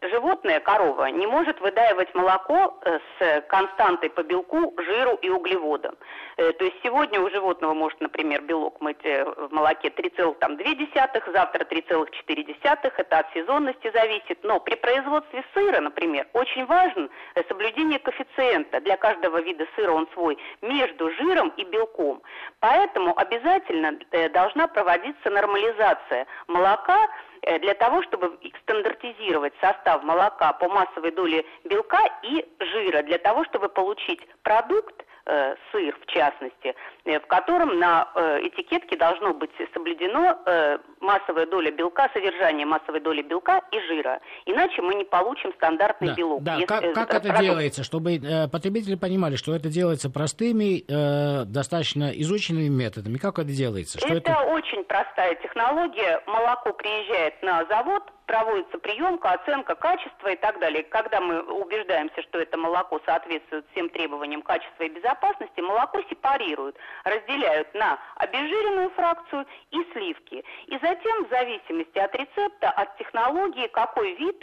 [0.02, 5.96] животное, корова, не может выдаивать молоко э, с константой по белку, жиру и углеводам.
[6.38, 11.66] Э, то есть сегодня у животного может, например, белок быть э, в молоке 3,2, завтра
[11.66, 14.44] 3,4, это от сезонности зависит.
[14.44, 17.10] Но при производстве сыра, например, очень важно
[17.48, 18.82] соблюдение коэффициента.
[18.82, 22.22] Для каждого вида сыра он свой между жиром и белком.
[22.60, 24.00] Поэтому обязательно
[24.34, 27.08] должна проводиться нормализация молока
[27.44, 33.70] для того, чтобы стандартизировать состав молока по массовой доле белка и жира, для того, чтобы
[33.70, 40.38] получить продукт, э, сыр в частности, э, в котором на э, этикетке должно быть соблюдено
[40.46, 44.20] э, массовая доля белка, содержание массовой доли белка и жира.
[44.46, 46.44] Иначе мы не получим стандартный да, белок.
[46.44, 47.42] Да, Если, как, э, как это продукт...
[47.42, 53.18] делается, чтобы э, потребители понимали, что это делается простыми, э, достаточно изученными методами?
[53.18, 54.00] Как это делается?
[54.00, 56.22] Что это, это очень простая технология.
[56.28, 60.84] Молоко приезжает на завод, проводится приемка, оценка качества и так далее.
[60.84, 67.74] Когда мы убеждаемся, что это молоко соответствует всем требованиям качества и безопасности, молоко сепарируют, разделяют
[67.74, 70.46] на обезжиренную фракцию и сливки.
[70.68, 74.42] И затем, в зависимости от рецепта, от технологии, какой вид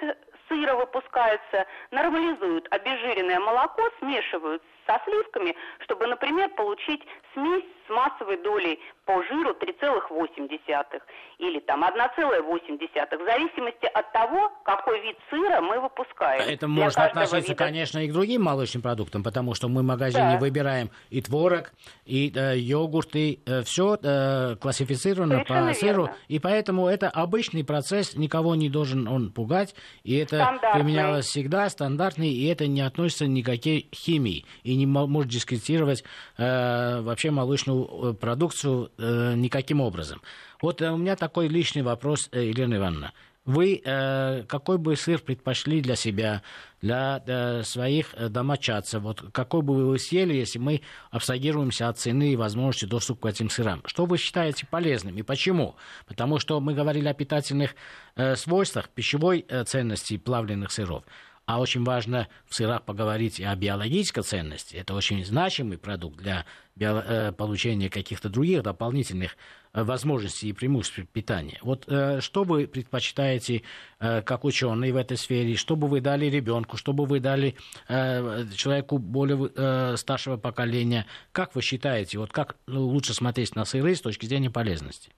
[0.49, 8.79] сыра выпускается, нормализуют обезжиренное молоко, смешивают со сливками, чтобы, например, получить смесь с массовой долей
[9.05, 11.01] по жиру 3,8
[11.39, 16.43] или там 1,8, в зависимости от того, какой вид сыра мы выпускаем.
[16.43, 17.55] Это Для может относиться, вида...
[17.55, 20.39] конечно, и к другим молочным продуктам, потому что мы в магазине да.
[20.39, 21.73] выбираем и творог,
[22.05, 26.17] и э, йогурт, и э, все э, классифицировано Совершенно по сыру, верно.
[26.29, 29.75] и поэтому это обычный процесс, никого не должен он пугать,
[30.05, 36.05] и это применялось всегда, стандартный, и это не относится никакой химии, и не может дискредитировать
[36.37, 40.21] э, вообще молочную э, продукцию э, никаким образом.
[40.61, 43.13] Вот э, у меня такой личный вопрос, э, Елена Ивановна.
[43.45, 46.43] Вы э, какой бы сыр предпочли для себя,
[46.83, 49.01] для э, своих домочадцев?
[49.01, 53.49] Вот какой бы вы съели, если мы абстрагируемся от цены и возможности доступа к этим
[53.49, 53.83] сырам?
[53.87, 55.77] Что вы считаете полезным и почему?
[56.07, 57.75] Потому что мы говорили о питательных
[58.17, 61.05] э, свойствах, пищевой э, ценности плавленных сыров.
[61.49, 64.77] А очень важно в сырах поговорить о биологической ценности.
[64.77, 66.45] Это очень значимый продукт для
[66.77, 69.35] био- э, получения каких-то других дополнительных
[69.73, 71.59] э, возможностей и преимуществ питания.
[71.63, 73.63] Вот э, что вы предпочитаете
[73.99, 75.57] как ученый в этой сфере?
[75.57, 76.77] Что бы вы дали ребенку?
[76.77, 77.57] Что бы вы дали
[77.89, 81.07] человеку более старшего поколения?
[81.33, 85.13] Как вы считаете, вот как ну, лучше смотреть на сыры с точки зрения полезности?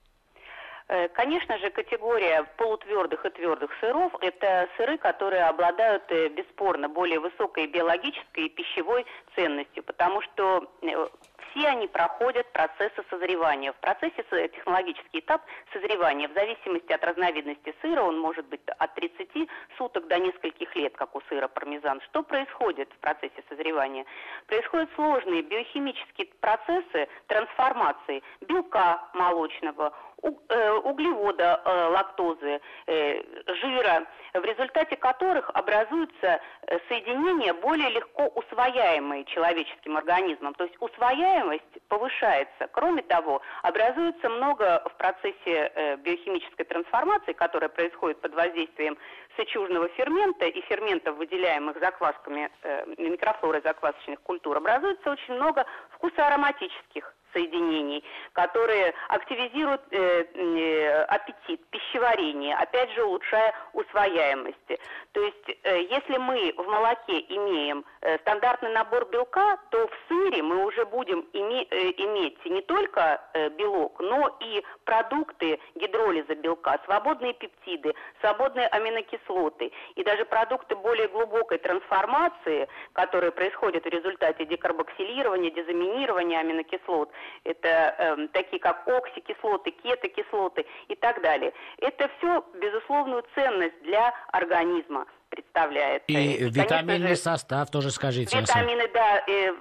[0.91, 7.21] Э, конечно же, категория полутвердых и твердых сыров– это сыры, которые обладают э, бесспорно более
[7.21, 11.07] высокой биологической и пищевой ценностью, потому что э,
[11.51, 13.71] все они проходят процессы созревания.
[13.71, 19.49] В процессе технологический этап созревания, в зависимости от разновидности сыра, он может быть от 30
[19.77, 22.01] суток до нескольких лет, как у сыра пармезан.
[22.01, 24.05] Что происходит в процессе созревания?
[24.47, 36.39] Происходят сложные биохимические процессы трансформации белка молочного, углевода, лактозы, жира, в результате которых образуются
[36.87, 40.53] соединения более легко усвояемые человеческим организмом.
[40.53, 42.67] То есть усвояемость повышается.
[42.71, 48.97] Кроме того, образуется много в процессе биохимической трансформации, которая происходит под воздействием
[49.35, 58.03] сычужного фермента и ферментов, выделяемых заквасками э, микрофлоры заквасочных культур, образуется очень много вкусоароматических соединений,
[58.33, 64.79] которые активизируют э, э, аппетит, пищеварение, опять же улучшая усвояемость.
[65.13, 70.41] То есть, э, если мы в молоке имеем э, стандартный набор белка, то в сыре
[70.41, 76.79] мы уже будем име, э, иметь не только э, белок, но и продукты гидролиза белка,
[76.85, 85.51] свободные пептиды, свободные аминокислоты и даже продукты более глубокой трансформации, которые происходят в результате декарбоксилирования,
[85.51, 87.09] дезаминирования аминокислот,
[87.43, 91.53] это э, такие как оксикислоты, кетокислоты и так далее.
[91.77, 96.03] Это все безусловную ценность для организма представляет.
[96.07, 98.37] И, и витаминный же, состав тоже скажите.
[98.37, 99.51] Витамины, да, э,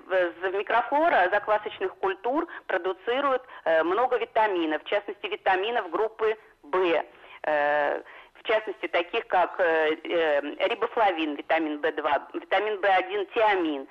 [0.52, 7.04] микрофлора заквасочных культур продуцирует э, много витаминов, в частности витаминов группы В.
[7.44, 8.02] Э,
[8.34, 13.86] в частности, таких как э, э, рибофлавин, витамин В2, витамин В1, тиамин.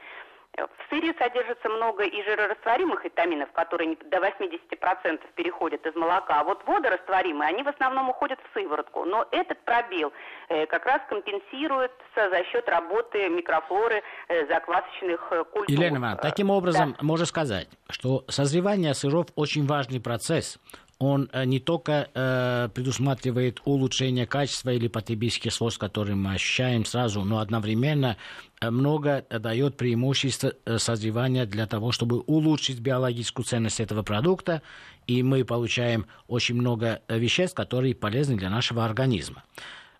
[0.57, 6.41] В сыре содержится много и жирорастворимых витаминов, которые до 80% переходят из молока.
[6.41, 9.05] А вот водорастворимые, они в основном уходят в сыворотку.
[9.05, 10.11] Но этот пробел
[10.49, 15.73] э, как раз компенсируется за счет работы микрофлоры э, заквасочных э, культур.
[15.73, 17.05] Елена Ивановна, таким образом да.
[17.05, 20.59] можно сказать, что созревание сыров очень важный процесс
[20.99, 27.23] он э, не только э, предусматривает улучшение качества или потребительских свойств, которые мы ощущаем сразу,
[27.23, 28.17] но одновременно
[28.59, 34.61] э, много дает преимущество э, созревания для того, чтобы улучшить биологическую ценность этого продукта,
[35.07, 39.43] и мы получаем очень много веществ, которые полезны для нашего организма.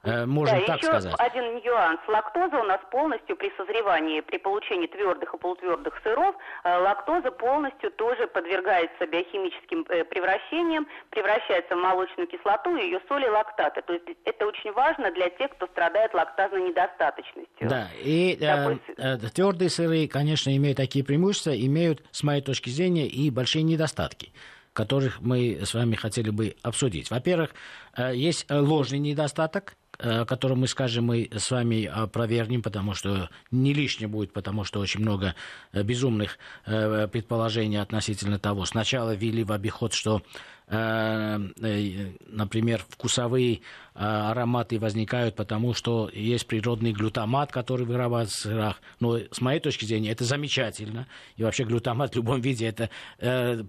[0.03, 1.15] Э, можно да, так еще сказать.
[1.17, 1.99] один нюанс.
[2.07, 7.91] Лактоза у нас полностью при созревании, при получении твердых и полутвердых сыров, э, лактоза полностью
[7.91, 13.81] тоже подвергается биохимическим э, превращениям, превращается в молочную кислоту и ее соли лактаты.
[13.81, 17.67] То есть это очень важно для тех, кто страдает лактазной недостаточностью.
[17.67, 18.81] Да, и Такой...
[18.95, 24.31] э, твердые сыры, конечно, имеют такие преимущества, имеют, с моей точки зрения, и большие недостатки
[24.71, 27.11] которых мы с вами хотели бы обсудить.
[27.11, 27.49] Во-первых,
[28.13, 34.31] есть ложный недостаток, который мы скажем, мы с вами опровергнем, потому что не лишнее будет,
[34.31, 35.35] потому что очень много
[35.73, 38.65] э, безумных э, предположений относительно того.
[38.65, 40.21] Сначала ввели в обиход, что
[40.71, 43.61] например, вкусовые
[43.95, 48.81] ароматы возникают, потому что есть природный глютамат, который вырабатывается в сырах.
[48.99, 51.07] Но с моей точки зрения это замечательно.
[51.37, 52.91] И вообще глютамат в любом виде это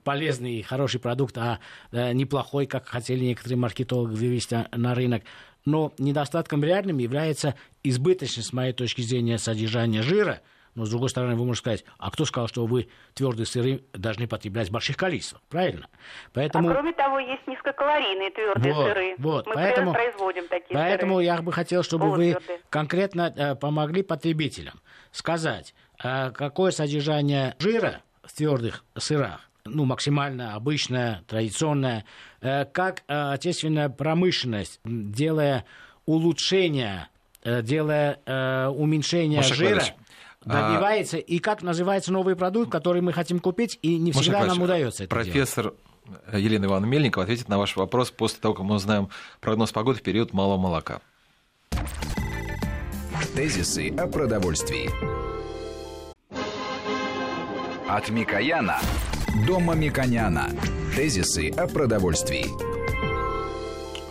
[0.04, 1.58] полезный и хороший продукт, а
[1.90, 5.22] неплохой, как хотели некоторые маркетологи вывести на рынок
[5.64, 10.40] но недостатком реальным является избыточность, с моей точки зрения, содержания жира.
[10.76, 14.28] Но, с другой стороны, вы можете сказать, а кто сказал, что вы твердые сыры должны
[14.28, 15.42] потреблять в больших количествах?
[15.48, 15.88] Правильно?
[16.32, 16.70] Поэтому...
[16.70, 19.14] А кроме того, есть низкокалорийные твердые вот, сыры.
[19.18, 21.24] Вот, Мы поэтому, производим такие Поэтому сыры.
[21.24, 22.36] я бы хотел, чтобы вы
[22.68, 31.22] конкретно э, помогли потребителям сказать, э, какое содержание жира в твердых сырах ну, максимально обычная,
[31.26, 32.04] традиционная,
[32.40, 35.64] э, как э, отечественная промышленность, делая
[36.06, 37.09] улучшение,
[37.42, 38.18] э, делая
[38.70, 39.83] уменьшение Маша жира,
[40.44, 41.20] а добивается, а...
[41.20, 45.04] и как называется новый продукт, который мы хотим купить, и не всегда Маша нам удается
[45.04, 45.78] это Профессор делать.
[46.33, 50.02] Елена Ивановна Мельникова ответит на ваш вопрос после того, как мы узнаем прогноз погоды в
[50.02, 51.00] период малого молока.
[53.35, 54.90] Тезисы о продовольствии.
[57.88, 58.78] От Микояна
[59.34, 60.50] Дома Миконяна.
[60.96, 62.79] Тезисы о продовольствии.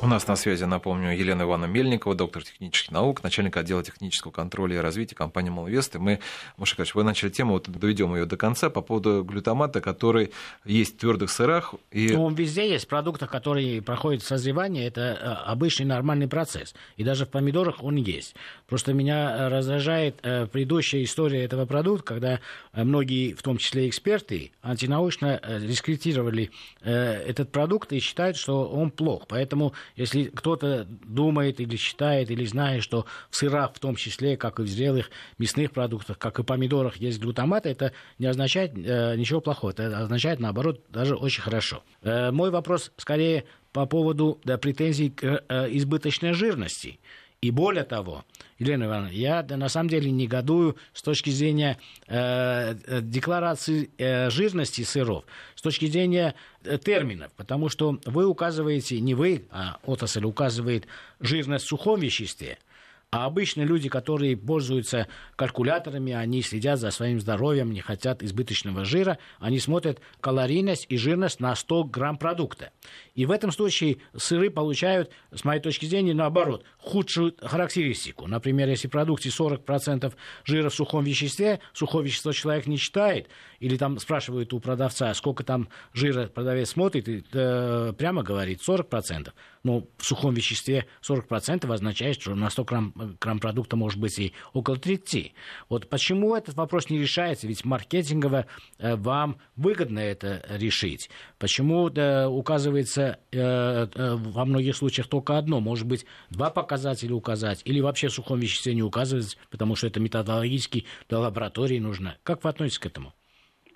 [0.02, 4.78] У нас на связи, напомню, Елена Ивановна Мельникова, доктор технических наук, начальник отдела технического контроля
[4.78, 5.94] и развития компании «Молвест».
[5.96, 6.22] И мы,
[6.56, 10.32] Маша Ильич, вы начали тему, вот доведем ее до конца по поводу глютамата, который
[10.64, 11.76] есть в твердых сырах.
[11.92, 12.14] И...
[12.14, 16.74] Ну, везде есть, в продуктах, которые проходят созревание, это э, обычный нормальный процесс.
[16.96, 18.36] И даже в помидорах он есть.
[18.68, 22.40] Просто меня э, раздражает э, предыдущая история этого продукта, когда
[22.72, 29.28] многие, в том числе эксперты, антинаучно дискредитировали этот продукт и считают, что он плох.
[29.28, 34.60] Поэтому если кто-то думает или считает, или знает, что в сырах, в том числе, как
[34.60, 39.42] и в зрелых мясных продуктах, как и помидорах, есть глутамат, это не означает э, ничего
[39.42, 39.72] плохого.
[39.72, 41.84] Это означает, наоборот, даже очень хорошо.
[42.02, 47.00] Э, мой вопрос скорее по поводу да, претензий к э, избыточной жирности.
[47.42, 48.26] И более того,
[48.58, 54.82] Елена Ивановна, я на самом деле негодую с точки зрения э, э, декларации э, жирности
[54.82, 55.24] сыров,
[55.56, 60.88] с точки зрения э, терминов, потому что вы указываете, не вы, а отрасль указывает
[61.22, 62.58] жирность в сухом веществе–
[63.12, 69.18] а обычно люди, которые пользуются калькуляторами, они следят за своим здоровьем, не хотят избыточного жира,
[69.40, 72.72] они смотрят калорийность и жирность на 100 грамм продукта.
[73.16, 78.28] И в этом случае сыры получают, с моей точки зрения, наоборот, худшую характеристику.
[78.28, 80.12] Например, если в продукте 40%
[80.44, 83.28] жира в сухом веществе, сухое вещество человек не читает,
[83.60, 89.30] или там спрашивают у продавца, сколько там жира продавец смотрит, и э, прямо говорит 40%.
[89.64, 94.34] Но в сухом веществе 40% означает, что на 100 грамм грамм продукта может быть и
[94.54, 95.34] около 30.
[95.68, 97.46] Вот почему этот вопрос не решается?
[97.46, 98.46] Ведь маркетингово
[98.80, 101.10] э, вам выгодно это решить.
[101.38, 105.60] Почему да, указывается э, э, во многих случаях только одно?
[105.60, 106.79] Может быть, два показателя
[107.14, 112.18] указать или вообще в сухом веществе не указывать, потому что это методологически до лаборатории нужно.
[112.24, 113.14] Как вы относитесь к этому?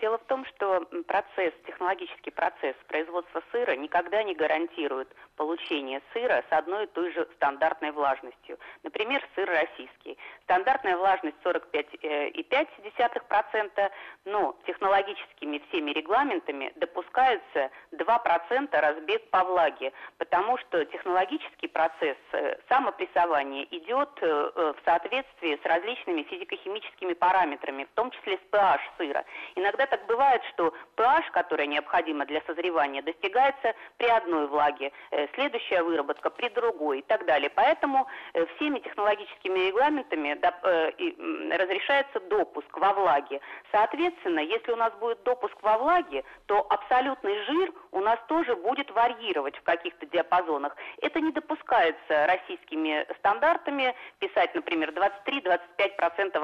[0.01, 0.81] Дело в том, что
[1.13, 7.27] процесс, технологический процесс производства сыра никогда не гарантирует получение сыра с одной и той же
[7.35, 8.57] стандартной влажностью.
[8.81, 10.17] Например, сыр российский.
[10.45, 13.91] Стандартная влажность 45,5%,
[14.25, 23.67] но технологическими всеми регламентами допускается 2% разбег по влаге, потому что технологический процесс э, самопрессования
[23.69, 29.23] идет э, в соответствии с различными физико-химическими параметрами, в том числе с pH сыра.
[29.55, 35.83] Иногда так бывает, что pH, которая необходима для созревания, достигается при одной влаге, э, следующая
[35.83, 37.49] выработка при другой и так далее.
[37.49, 43.39] Поэтому э, всеми технологическими регламентами э, разрешается допуск во влаге.
[43.71, 48.89] Соответственно, если у нас будет допуск во влаге, то абсолютный жир у нас тоже будет
[48.91, 50.75] варьировать в каких-то диапазонах.
[51.01, 56.37] Это не допускается российскими стандартами писать, например, 23-25%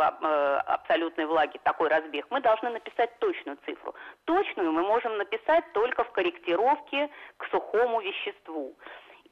[0.68, 2.26] абсолютной влаги, такой разбег.
[2.30, 3.96] Мы должны написать точно точную цифру.
[4.50, 8.76] Точную мы можем написать только в корректировке к сухому веществу.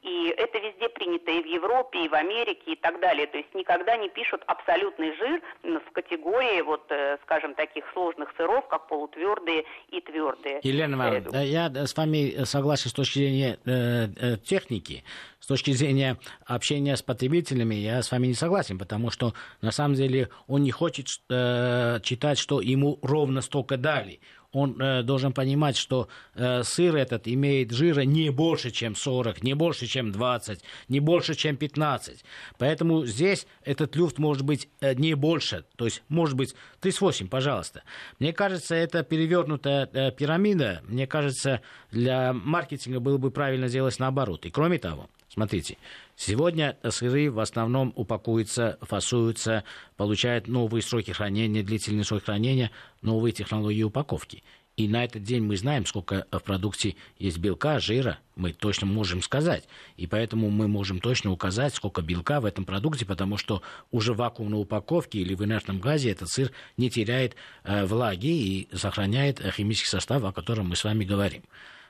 [0.03, 3.25] И это везде принято и в Европе, и в Америке, и так далее.
[3.25, 8.67] То есть никогда не пишут абсолютный жир в категории, вот, э, скажем, таких сложных сыров,
[8.67, 10.59] как полутвердые и твердые.
[10.61, 15.03] Елена Ивановна, я с вами согласен с точки зрения э, э, техники.
[15.39, 19.95] С точки зрения общения с потребителями я с вами не согласен, потому что на самом
[19.95, 24.19] деле он не хочет э, читать, что ему ровно столько дали
[24.57, 29.53] он э, должен понимать, что э, сыр этот имеет жира не больше, чем 40, не
[29.53, 32.23] больше, чем 20, не больше, чем 15.
[32.57, 37.83] Поэтому здесь этот люфт может быть э, не больше, то есть может быть 38, пожалуйста.
[38.19, 40.81] Мне кажется, это перевернутая э, пирамида.
[40.87, 44.45] Мне кажется, для маркетинга было бы правильно сделать наоборот.
[44.45, 45.07] И кроме того,
[45.37, 45.77] Смотрите,
[46.15, 49.63] сегодня сыры в основном упакуются, фасуются,
[49.95, 52.71] получают новые сроки хранения, длительные сроки хранения,
[53.03, 54.43] новые технологии упаковки.
[54.77, 59.21] И на этот день мы знаем, сколько в продукте есть белка, жира, мы точно можем
[59.21, 59.67] сказать.
[59.95, 63.61] И поэтому мы можем точно указать, сколько белка в этом продукте, потому что
[63.91, 68.75] уже в вакуумной упаковке или в инертном газе этот сыр не теряет э, влаги и
[68.75, 71.43] сохраняет химический состав, о котором мы с вами говорим.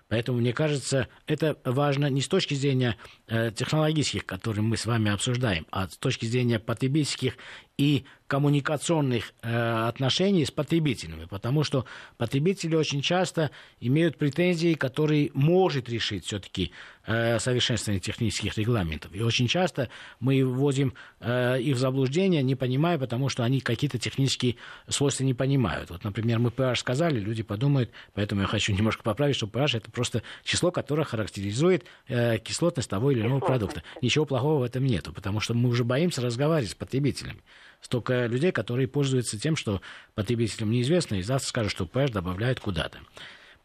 [0.10, 2.96] Поэтому, мне кажется, это важно не с точки зрения
[3.28, 7.38] э, технологических, которые мы с вами обсуждаем, а с точки зрения потребительских
[7.78, 11.86] и коммуникационных э, отношений с потребителями, потому что
[12.18, 16.72] потребители очень часто имеют претензии, которые может решить все-таки
[17.06, 19.16] э, совершенствование технических регламентов.
[19.16, 23.98] И очень часто мы вводим э, их в заблуждение, не понимая, потому что они какие-то
[23.98, 24.58] технические
[24.90, 25.90] свойства не понимают.
[25.90, 29.90] Вот, например, мы pH сказали, люди подумают, поэтому я хочу немножко поправить, что pH это
[29.90, 33.84] просто число, которое характеризует э, кислотность того или иного продукта.
[34.02, 37.40] Ничего плохого в этом нету, потому что мы уже боимся разговаривать с потребителями
[37.82, 39.82] столько людей, которые пользуются тем, что
[40.16, 43.00] потребителям неизвестно, и завтра скажут, что pH добавляют куда-то.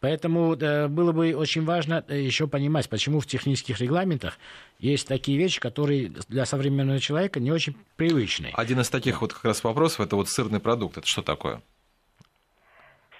[0.03, 0.57] Поэтому
[0.89, 4.37] было бы очень важно э, еще понимать, почему в технических регламентах
[4.77, 8.51] есть такие вещи, которые для современного человека не очень привычны.
[8.53, 10.97] Один из таких вот как раз вопросов это вот сырный продукт.
[10.97, 11.61] Это что такое?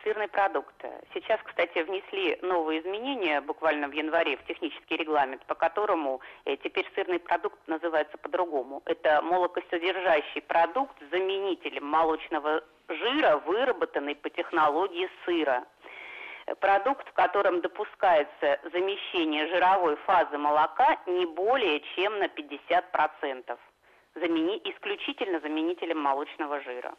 [0.03, 0.75] Сырный продукт.
[1.13, 6.89] Сейчас, кстати, внесли новые изменения буквально в январе в технический регламент, по которому э, теперь
[6.95, 8.81] сырный продукт называется по-другому.
[8.85, 15.63] Это молокосодержащий продукт с заменителем молочного жира, выработанный по технологии сыра.
[16.59, 23.57] Продукт, в котором допускается замещение жировой фазы молока не более чем на 50%.
[24.15, 24.61] Замени...
[24.65, 26.93] Исключительно заменителем молочного жира.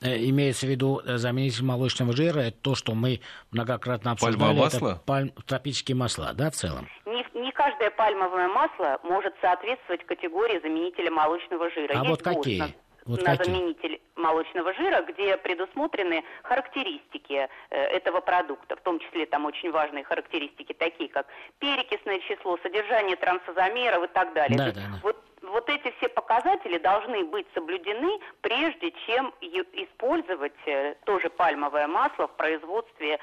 [0.00, 3.20] Э, имеется в виду э, заменитель молочного жира, это то, что мы
[3.50, 4.38] многократно обсуждали.
[4.38, 4.88] Пальмовое масло?
[4.90, 6.88] Это пальм, тропические масла, да, в целом?
[7.04, 11.94] Не, не каждое пальмовое масло может соответствовать категории заменителя молочного жира.
[11.94, 12.60] А Есть вот какие?
[12.60, 12.68] На,
[13.06, 13.52] вот на какие?
[13.52, 20.04] заменитель молочного жира, где предусмотрены характеристики э, этого продукта, в том числе там очень важные
[20.04, 21.26] характеристики, такие как
[21.58, 24.58] перекисное число, содержание трансозамеров и так далее.
[24.58, 25.00] Да, да, да.
[25.02, 32.28] Вот вот эти все показатели должны быть соблюдены, прежде чем использовать э, тоже пальмовое масло
[32.28, 33.18] в производстве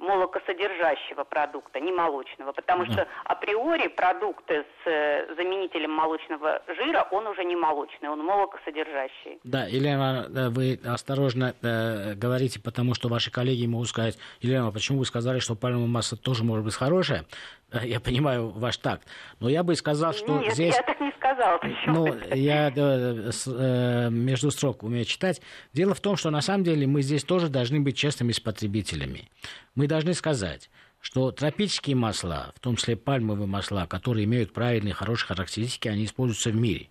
[0.00, 7.44] молокосодержащего продукта, не молочного, потому что априори продукт с э, заменителем молочного жира, он уже
[7.44, 9.38] не молочный, он молокосодержащий.
[9.44, 15.04] Да, Елена, вы осторожно э, говорите, потому что ваши коллеги могут сказать, Елена, почему вы
[15.04, 17.24] сказали, что пальмовое масло тоже может быть хорошее?
[17.72, 19.06] Э, я понимаю ваш такт,
[19.38, 20.74] но я бы сказал, что Нет, здесь...
[20.74, 21.58] я так не сказала.
[21.58, 25.40] Почему ну, я да, с, э, между строк умею читать.
[25.72, 29.28] Дело в том, что на самом деле мы здесь тоже должны быть честными с потребителями.
[29.74, 30.70] Мы должны сказать,
[31.00, 36.50] что тропические масла, в том числе пальмовые масла, которые имеют правильные, хорошие характеристики, они используются
[36.50, 36.88] в мире.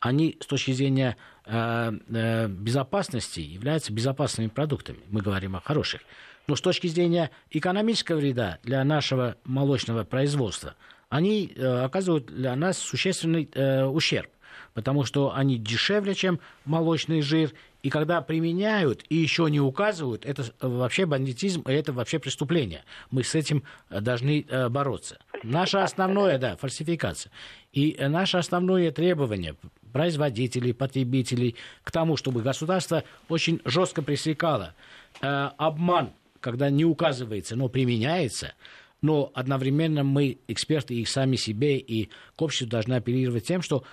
[0.00, 1.16] Они с точки зрения
[1.46, 4.98] э, э, безопасности являются безопасными продуктами.
[5.08, 6.02] Мы говорим о хороших.
[6.46, 10.74] Но с точки зрения экономического вреда для нашего молочного производства,
[11.08, 14.30] они э, оказывают для нас существенный э, ущерб
[14.72, 17.52] потому что они дешевле, чем молочный жир,
[17.82, 22.82] и когда применяют и еще не указывают, это вообще бандитизм, и это вообще преступление.
[23.10, 25.18] Мы с этим э, должны э, бороться.
[25.42, 27.30] Наше основное, да, фальсификация.
[27.72, 29.54] И наше основное требование
[29.92, 34.74] производителей, потребителей к тому, чтобы государство очень жестко пресекало
[35.20, 35.26] э,
[35.58, 38.54] обман, когда не указывается, но применяется,
[39.02, 43.84] но одновременно мы, эксперты, их сами себе и к обществу должны апеллировать тем, что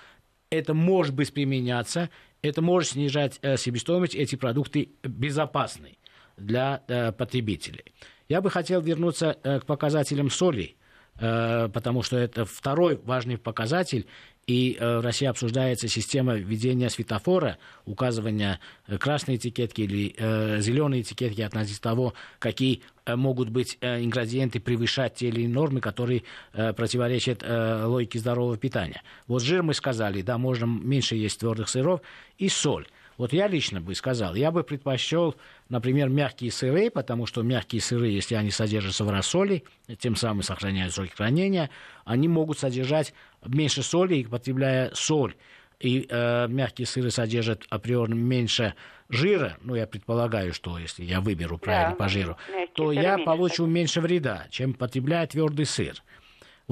[0.52, 2.10] это может быть применяться,
[2.42, 5.96] это может снижать э, себестоимость, эти продукты безопасны
[6.36, 7.94] для э, потребителей.
[8.28, 10.76] Я бы хотел вернуться э, к показателям соли,
[11.22, 14.06] потому что это второй важный показатель,
[14.46, 18.58] и э, в России обсуждается система введения светофора, указывания
[18.88, 24.58] э, красной этикетки или э, зеленой этикетки относительно того, какие э, могут быть э, ингредиенты
[24.58, 29.02] превышать те или иные нормы, которые э, противоречат э, логике здорового питания.
[29.28, 32.00] Вот жир мы сказали, да, можно меньше есть твердых сыров,
[32.36, 32.88] и соль.
[33.18, 35.34] Вот я лично бы сказал, я бы предпочел,
[35.68, 39.62] например, мягкие сыры, потому что мягкие сыры, если они содержатся в рассоле,
[39.98, 41.70] тем самым сохраняют сроки хранения,
[42.04, 45.34] они могут содержать меньше соли, потребляя соль,
[45.78, 48.74] и э, мягкие сыры содержат априорно меньше
[49.08, 52.36] жира, ну, я предполагаю, что если я выберу правильно Да, по жиру,
[52.74, 56.02] то я меньше получу меньше вреда, чем потребляя твердый сыр.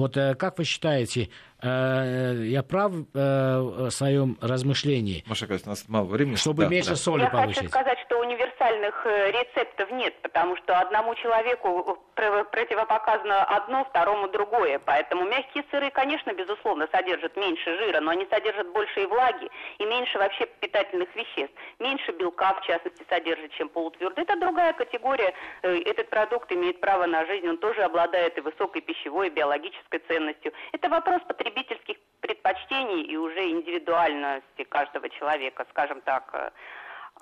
[0.01, 1.29] Вот э, как вы считаете,
[1.61, 6.35] э, я прав э, в своем размышлении, Маша, кажется, у нас мало времени.
[6.37, 6.95] чтобы Да, меньше да.
[6.95, 7.57] соли Я получить?
[7.57, 8.10] хочу сказать, что
[8.81, 14.79] универсальных э, рецептов нет, потому что одному человеку пр- противопоказано одно, второму другое.
[14.79, 19.85] Поэтому мягкие сыры, конечно, безусловно, содержат меньше жира, но они содержат больше и влаги, и
[19.85, 21.53] меньше вообще питательных веществ.
[21.79, 24.23] Меньше белка, в частности, содержит, чем полутвердый.
[24.23, 25.33] Это другая категория.
[25.61, 29.99] Э, Этот продукт имеет право на жизнь, он тоже обладает и высокой пищевой, и биологической
[30.07, 30.51] ценностью.
[30.71, 36.53] Это вопрос потребительских предпочтений и уже индивидуальности каждого человека, скажем так.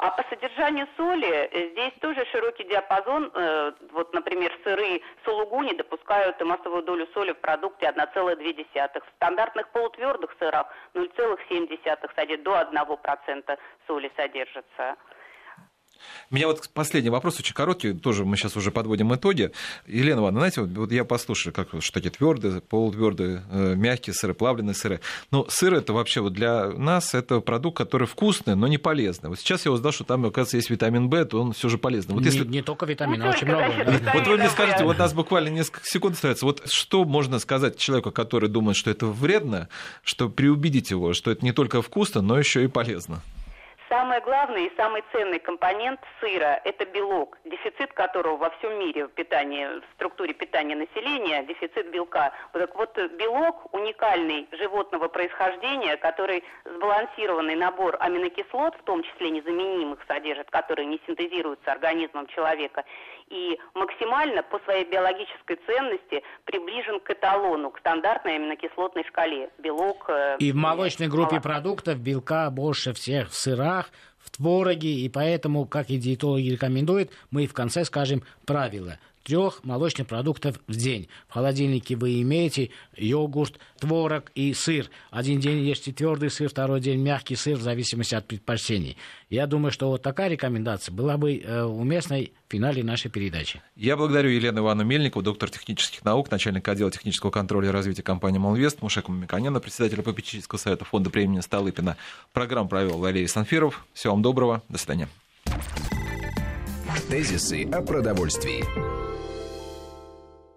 [0.02, 3.30] А по содержанию соли э, здесь тоже широкий диапазон.
[3.34, 9.02] Э, Вот, например, сыры сулугуни допускают массовую долю соли в продукте 1,2.
[9.02, 14.96] В стандартных полутвердых сырах 0,7 садит до 1% соли содержится.
[16.32, 19.52] У меня вот последний вопрос, очень короткий, тоже мы сейчас уже подводим итоги.
[19.88, 24.34] Елена Ивановна, знаете, вот, вот я послушаю, как что эти твердые, полутвердые, э, мягкие сыры,
[24.34, 25.02] плавленые сыры.
[25.32, 29.30] Но сыр это вообще вот для нас это продукт, который вкусный, но не полезный.
[29.30, 32.14] Вот сейчас я узнал, что там, оказывается, есть витамин В, то он все же полезный.
[32.14, 32.46] Вот не, если...
[32.46, 33.72] не только Не очень только много.
[33.72, 33.92] за счет да.
[33.94, 34.14] витаминов.
[34.14, 34.84] Вот вы мне да.
[34.84, 36.46] вот у нас буквально несколько секунд остается.
[36.46, 39.70] Вот что можно сказать человеку, который думает, что это вредно,
[40.04, 43.22] что приубедить его, что это не только вкусно, но еще и полезно?
[43.90, 49.10] Самое главное и самый ценный компонент сыра– это белок, дефицит которого во всем мире в,
[49.10, 52.32] питании, в структуре питания населения, дефицит белка.
[52.54, 60.52] Так вот, белок уникальный животного происхождения, который сбалансированный набор аминокислот, в том числе незаменимых содержит,
[60.52, 62.86] которые не синтезируются организмом человека,
[63.30, 69.50] и максимально по своей биологической ценности приближен к эталону, к стандартной аминокислотной шкале.
[69.60, 70.06] Белок...
[70.10, 71.50] э, И в молочной группе молоко.
[71.50, 77.48] продуктов белка больше всех в сырах, в твороге, и поэтому, как и диетологи рекомендуют, мы
[77.48, 79.00] в конце скажем правило.
[79.30, 81.08] Трех молочных продуктов в день.
[81.28, 84.90] В холодильнике вы имеете йогурт, творог и сыр.
[85.12, 88.98] Один день ешьте твердый сыр, второй день мягкий сыр, в зависимости от предпочтений.
[89.30, 93.62] Я думаю, что вот такая рекомендация была бы э, уместной в финале нашей передачи.
[93.76, 98.40] Я благодарю Елену Ивановну Мельникову, доктор технических наук, начальник отдела технического контроля и развития компании
[98.40, 101.98] «Молвест», Мушека Мамиканяна, председателя попечительского совета фонда премии Столыпина.
[102.34, 103.86] Программу провел Валерий Санфиров.
[103.94, 104.64] Всего вам доброго.
[104.70, 105.08] До свидания.
[107.12, 109.09] Тезисы о продовольствии.